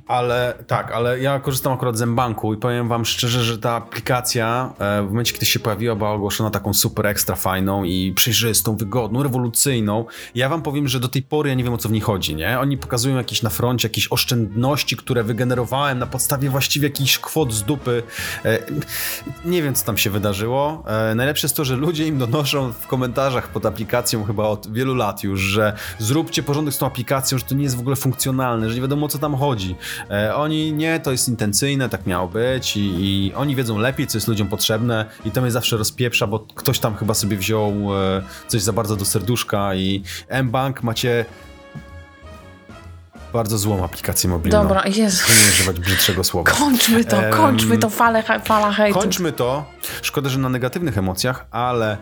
[0.09, 4.73] Ale tak, ale ja korzystam akurat z M-Banku i powiem wam szczerze, że ta aplikacja
[4.79, 9.23] e, w momencie, kiedy się pojawiła, była ogłoszona taką super ekstra fajną i przejrzystą, wygodną,
[9.23, 10.05] rewolucyjną.
[10.35, 12.35] Ja wam powiem, że do tej pory ja nie wiem o co w niej chodzi,
[12.35, 12.61] nie?
[12.61, 17.63] Oni pokazują jakieś na froncie, jakieś oszczędności, które wygenerowałem na podstawie właściwie jakichś kwot z
[17.63, 18.03] dupy.
[18.45, 18.59] E,
[19.45, 20.85] nie wiem, co tam się wydarzyło.
[20.87, 24.95] E, najlepsze jest to, że ludzie im donoszą w komentarzach pod aplikacją chyba od wielu
[24.95, 28.69] lat już, że zróbcie porządek z tą aplikacją, że to nie jest w ogóle funkcjonalne,
[28.69, 29.56] że nie wiadomo o co tam chodzi.
[30.11, 34.19] E, oni nie, to jest intencyjne, tak miało być i, i, oni wiedzą lepiej, co
[34.19, 38.23] jest ludziom potrzebne i to mnie zawsze rozpieprza, bo ktoś tam chyba sobie wziął e,
[38.49, 41.25] coś za bardzo do serduszka i M-Bank macie
[43.33, 44.63] bardzo złą aplikację mobilną.
[44.63, 45.25] Dobra, Jezu.
[45.29, 46.51] Nie używać brzydszego słowa.
[46.51, 48.99] Kończmy to, kończmy to, fale, fala hejtu.
[48.99, 49.65] Kończmy to.
[50.03, 51.97] Szkoda, że na negatywnych emocjach, ale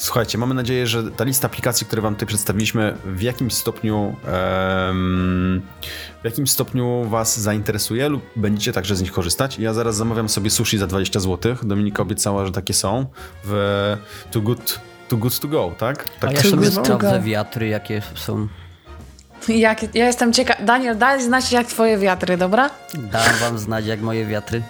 [0.00, 4.16] Słuchajcie, mamy nadzieję, że ta lista aplikacji, które wam tutaj przedstawiliśmy, w jakimś stopniu
[4.86, 5.62] um,
[6.22, 9.58] w jakim stopniu was zainteresuje lub będziecie także z nich korzystać.
[9.58, 11.56] Ja zaraz zamawiam sobie sushi za 20 zł.
[11.62, 13.06] Dominika obiecała, że takie są
[13.44, 13.96] w
[14.30, 16.08] Too Good To, good to Go, tak?
[16.08, 18.48] tak A ja sobie sprawdzę wiatry, jakie są.
[19.48, 20.64] Jak, ja jestem ciekaw.
[20.64, 22.70] Daniel, daj znać jak twoje wiatry, dobra?
[22.94, 24.62] Dam wam znać jak moje wiatry.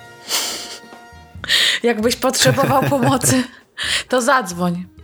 [1.82, 3.42] Jakbyś potrzebował pomocy,
[4.08, 4.99] to zadzwoń.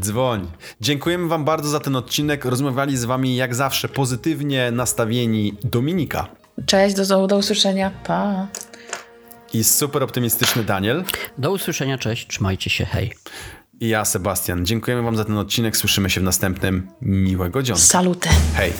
[0.00, 0.50] Dzwoń.
[0.80, 2.44] Dziękujemy Wam bardzo za ten odcinek.
[2.44, 6.26] Rozmawiali z Wami jak zawsze pozytywnie nastawieni Dominika.
[6.66, 7.90] Cześć, do, do usłyszenia.
[8.04, 8.46] Pa.
[9.52, 11.04] I super optymistyczny Daniel.
[11.38, 13.12] Do usłyszenia, cześć, trzymajcie się, hej.
[13.80, 14.66] I ja, Sebastian.
[14.66, 15.76] Dziękujemy Wam za ten odcinek.
[15.76, 16.88] Słyszymy się w następnym.
[17.00, 17.76] Miłego dzień.
[17.76, 18.28] Saluty.
[18.54, 18.72] Hej.